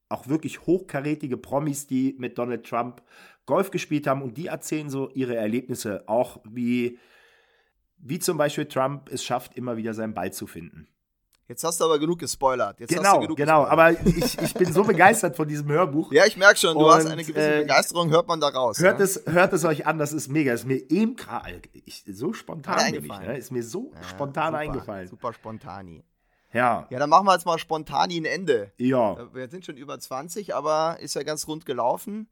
auch 0.08 0.28
wirklich 0.28 0.64
hochkarätige 0.64 1.36
Promis, 1.36 1.88
die 1.88 2.14
mit 2.16 2.38
Donald 2.38 2.64
Trump 2.64 3.02
Golf 3.44 3.72
gespielt 3.72 4.06
haben 4.06 4.22
und 4.22 4.36
die 4.36 4.46
erzählen 4.46 4.88
so 4.88 5.10
ihre 5.14 5.34
Erlebnisse, 5.34 6.04
auch 6.08 6.38
wie, 6.48 7.00
wie 7.98 8.20
zum 8.20 8.38
Beispiel 8.38 8.66
Trump 8.66 9.10
es 9.10 9.24
schafft, 9.24 9.56
immer 9.56 9.76
wieder 9.76 9.94
seinen 9.94 10.14
Ball 10.14 10.32
zu 10.32 10.46
finden. 10.46 10.86
Jetzt 11.48 11.62
hast 11.62 11.80
du 11.80 11.84
aber 11.84 11.98
genug 12.00 12.18
gespoilert. 12.18 12.80
Jetzt 12.80 12.92
genau, 12.94 13.20
genug 13.20 13.36
genau. 13.36 13.62
Gespoilert. 13.64 13.96
Aber 13.96 14.06
ich, 14.08 14.36
ich 14.42 14.54
bin 14.54 14.72
so 14.72 14.82
begeistert 14.82 15.36
von 15.36 15.46
diesem 15.46 15.68
Hörbuch. 15.70 16.10
Ja, 16.12 16.26
ich 16.26 16.36
merke 16.36 16.56
schon, 16.56 16.76
du 16.76 16.84
Und, 16.86 16.92
hast 16.92 17.06
eine 17.06 17.22
gewisse 17.24 17.54
äh, 17.56 17.60
Begeisterung, 17.60 18.10
hört 18.10 18.26
man 18.26 18.40
da 18.40 18.48
raus. 18.48 18.80
Hört, 18.80 18.98
ne? 18.98 19.04
es, 19.04 19.22
hört 19.26 19.52
es 19.52 19.64
euch 19.64 19.86
an, 19.86 19.98
das 19.98 20.12
ist 20.12 20.26
mega. 20.28 20.52
Ist 20.52 20.66
mir 20.66 20.90
eben 20.90 21.14
gerade 21.14 21.60
so 22.06 22.32
spontan 22.32 22.76
bin 22.76 22.86
ich, 22.86 22.94
eingefallen. 22.94 23.28
ne? 23.28 23.36
Ist 23.38 23.52
mir 23.52 23.62
so 23.62 23.92
Ja, 23.94 24.02
spontan 24.02 24.46
super, 24.48 24.58
eingefallen. 24.58 25.08
Super 25.08 25.32
spontani. 25.32 26.02
Ja, 26.52 26.86
Ja, 26.90 26.98
dann 26.98 27.10
machen 27.10 27.26
wir 27.26 27.34
jetzt 27.34 27.46
mal 27.46 27.58
spontan 27.58 28.10
ein 28.10 28.24
Ende. 28.24 28.72
ja, 28.78 29.12
Äh, 29.14 29.34
Wir 29.34 29.48
sind 29.48 29.64
schon 29.64 29.76
über 29.76 29.98
20, 30.00 30.52
aber 30.54 30.96
ist 31.00 31.14
ja 31.14 31.22
ganz 31.22 31.46
rund 31.46 31.64
gelaufen. 31.66 32.28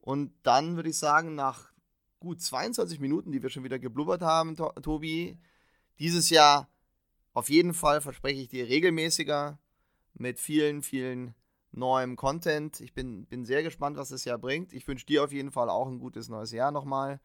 Und 0.00 0.32
dann 0.42 0.76
würde 0.76 0.90
ich 0.90 0.98
sagen, 0.98 1.34
nach 1.34 1.72
gut 2.20 2.40
22 2.42 3.00
Minuten, 3.00 3.32
die 3.32 3.42
wir 3.42 3.48
schon 3.48 3.64
wieder 3.64 3.78
geblubbert 3.78 4.22
haben, 4.22 4.56
To 4.56 4.70
Tobi, 4.82 5.38
dieses 5.98 6.30
Jahr 6.30 6.68
auf 7.32 7.48
jeden 7.48 7.74
Fall 7.74 8.00
verspreche 8.00 8.40
ich 8.42 8.48
dir 8.48 8.68
regelmäßiger 8.68 9.58
mit 10.14 10.38
vielen, 10.40 10.82
vielen 10.82 11.34
neuem 11.72 12.16
Content. 12.16 12.80
Ich 12.80 12.92
bin, 12.92 13.26
bin 13.26 13.44
sehr 13.44 13.62
gespannt, 13.62 13.96
was 13.96 14.08
das 14.10 14.24
Jahr 14.24 14.38
bringt. 14.38 14.72
Ich 14.72 14.86
wünsche 14.86 15.06
dir 15.06 15.24
auf 15.24 15.32
jeden 15.32 15.50
Fall 15.52 15.68
auch 15.70 15.86
ein 15.88 15.98
gutes 15.98 16.28
neues 16.28 16.52
Jahr 16.52 16.70
nochmal. 16.70 17.20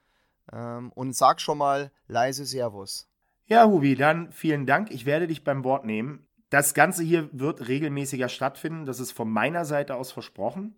Ähm, 0.51 0.91
und 0.93 1.15
sag 1.15 1.41
schon 1.41 1.57
mal 1.57 1.91
leise 2.07 2.45
Servus. 2.45 3.07
Ja, 3.45 3.65
Hubi, 3.65 3.95
dann 3.95 4.31
vielen 4.31 4.65
Dank. 4.65 4.91
Ich 4.91 5.05
werde 5.05 5.27
dich 5.27 5.43
beim 5.43 5.63
Wort 5.63 5.85
nehmen. 5.85 6.27
Das 6.49 6.73
Ganze 6.73 7.03
hier 7.03 7.29
wird 7.31 7.67
regelmäßiger 7.67 8.29
stattfinden. 8.29 8.85
Das 8.85 8.99
ist 8.99 9.11
von 9.11 9.29
meiner 9.29 9.65
Seite 9.65 9.95
aus 9.95 10.11
versprochen. 10.11 10.75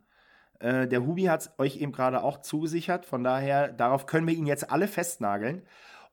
Äh, 0.59 0.87
der 0.87 1.05
Hubi 1.05 1.23
hat 1.23 1.41
es 1.41 1.51
euch 1.57 1.77
eben 1.77 1.91
gerade 1.91 2.23
auch 2.23 2.41
zugesichert. 2.41 3.05
Von 3.05 3.23
daher, 3.23 3.69
darauf 3.69 4.05
können 4.05 4.27
wir 4.27 4.33
ihn 4.33 4.45
jetzt 4.45 4.71
alle 4.71 4.87
festnageln. 4.87 5.63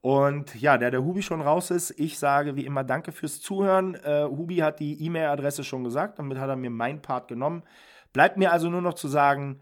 Und 0.01 0.55
ja, 0.61 0.79
da 0.79 0.91
der 0.91 1.03
Hubi 1.03 1.23
schon 1.23 1.41
raus 1.41 1.71
ist, 1.71 1.91
ich 1.99 2.19
sage 2.19 2.55
wie 2.55 2.65
immer 2.65 2.85
Danke 2.85 3.11
fürs 3.11 3.41
Zuhören. 3.41 3.97
Äh, 3.97 4.25
Hubi 4.25 4.57
hat 4.59 4.79
die 4.81 5.05
E-Mail-Adresse 5.05 5.65
schon 5.65 5.83
gesagt, 5.83 6.19
damit 6.19 6.39
hat 6.39 6.49
er 6.49 6.57
mir 6.57 6.71
meinen 6.71 7.03
Part 7.03 7.29
genommen. 7.29 7.65
Bleibt 8.13 8.37
mir 8.37 8.53
also 8.53 8.71
nur 8.71 8.83
noch 8.83 8.95
zu 8.95 9.09
sagen, 9.09 9.61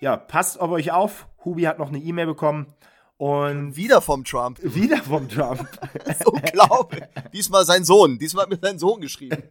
ja, 0.00 0.16
passt 0.16 0.60
auf 0.60 0.70
euch 0.70 0.92
auf. 0.92 1.26
Hubi 1.44 1.62
hat 1.62 1.78
noch 1.78 1.88
eine 1.88 1.98
E-Mail 1.98 2.26
bekommen 2.26 2.74
und 3.18 3.76
Wieder 3.76 4.00
vom 4.00 4.24
Trump. 4.24 4.58
wieder 4.62 5.02
vom 5.02 5.28
Trump. 5.28 5.68
Unglaublich. 6.24 7.04
Diesmal 7.32 7.64
sein 7.64 7.84
Sohn. 7.84 8.18
Diesmal 8.18 8.44
hat 8.44 8.50
mir 8.50 8.58
sein 8.62 8.78
Sohn 8.78 9.00
geschrieben. 9.00 9.42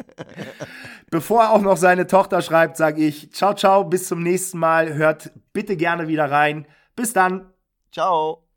Bevor 1.10 1.42
er 1.42 1.52
auch 1.52 1.60
noch 1.60 1.76
seine 1.76 2.06
Tochter 2.06 2.40
schreibt, 2.40 2.76
sage 2.76 3.04
ich 3.04 3.32
ciao, 3.32 3.54
ciao, 3.54 3.84
bis 3.84 4.08
zum 4.08 4.22
nächsten 4.22 4.58
Mal. 4.58 4.94
Hört 4.94 5.30
bitte 5.52 5.76
gerne 5.76 6.08
wieder 6.08 6.30
rein. 6.30 6.66
Bis 6.96 7.12
dann. 7.12 7.52
Ciao. 7.92 8.49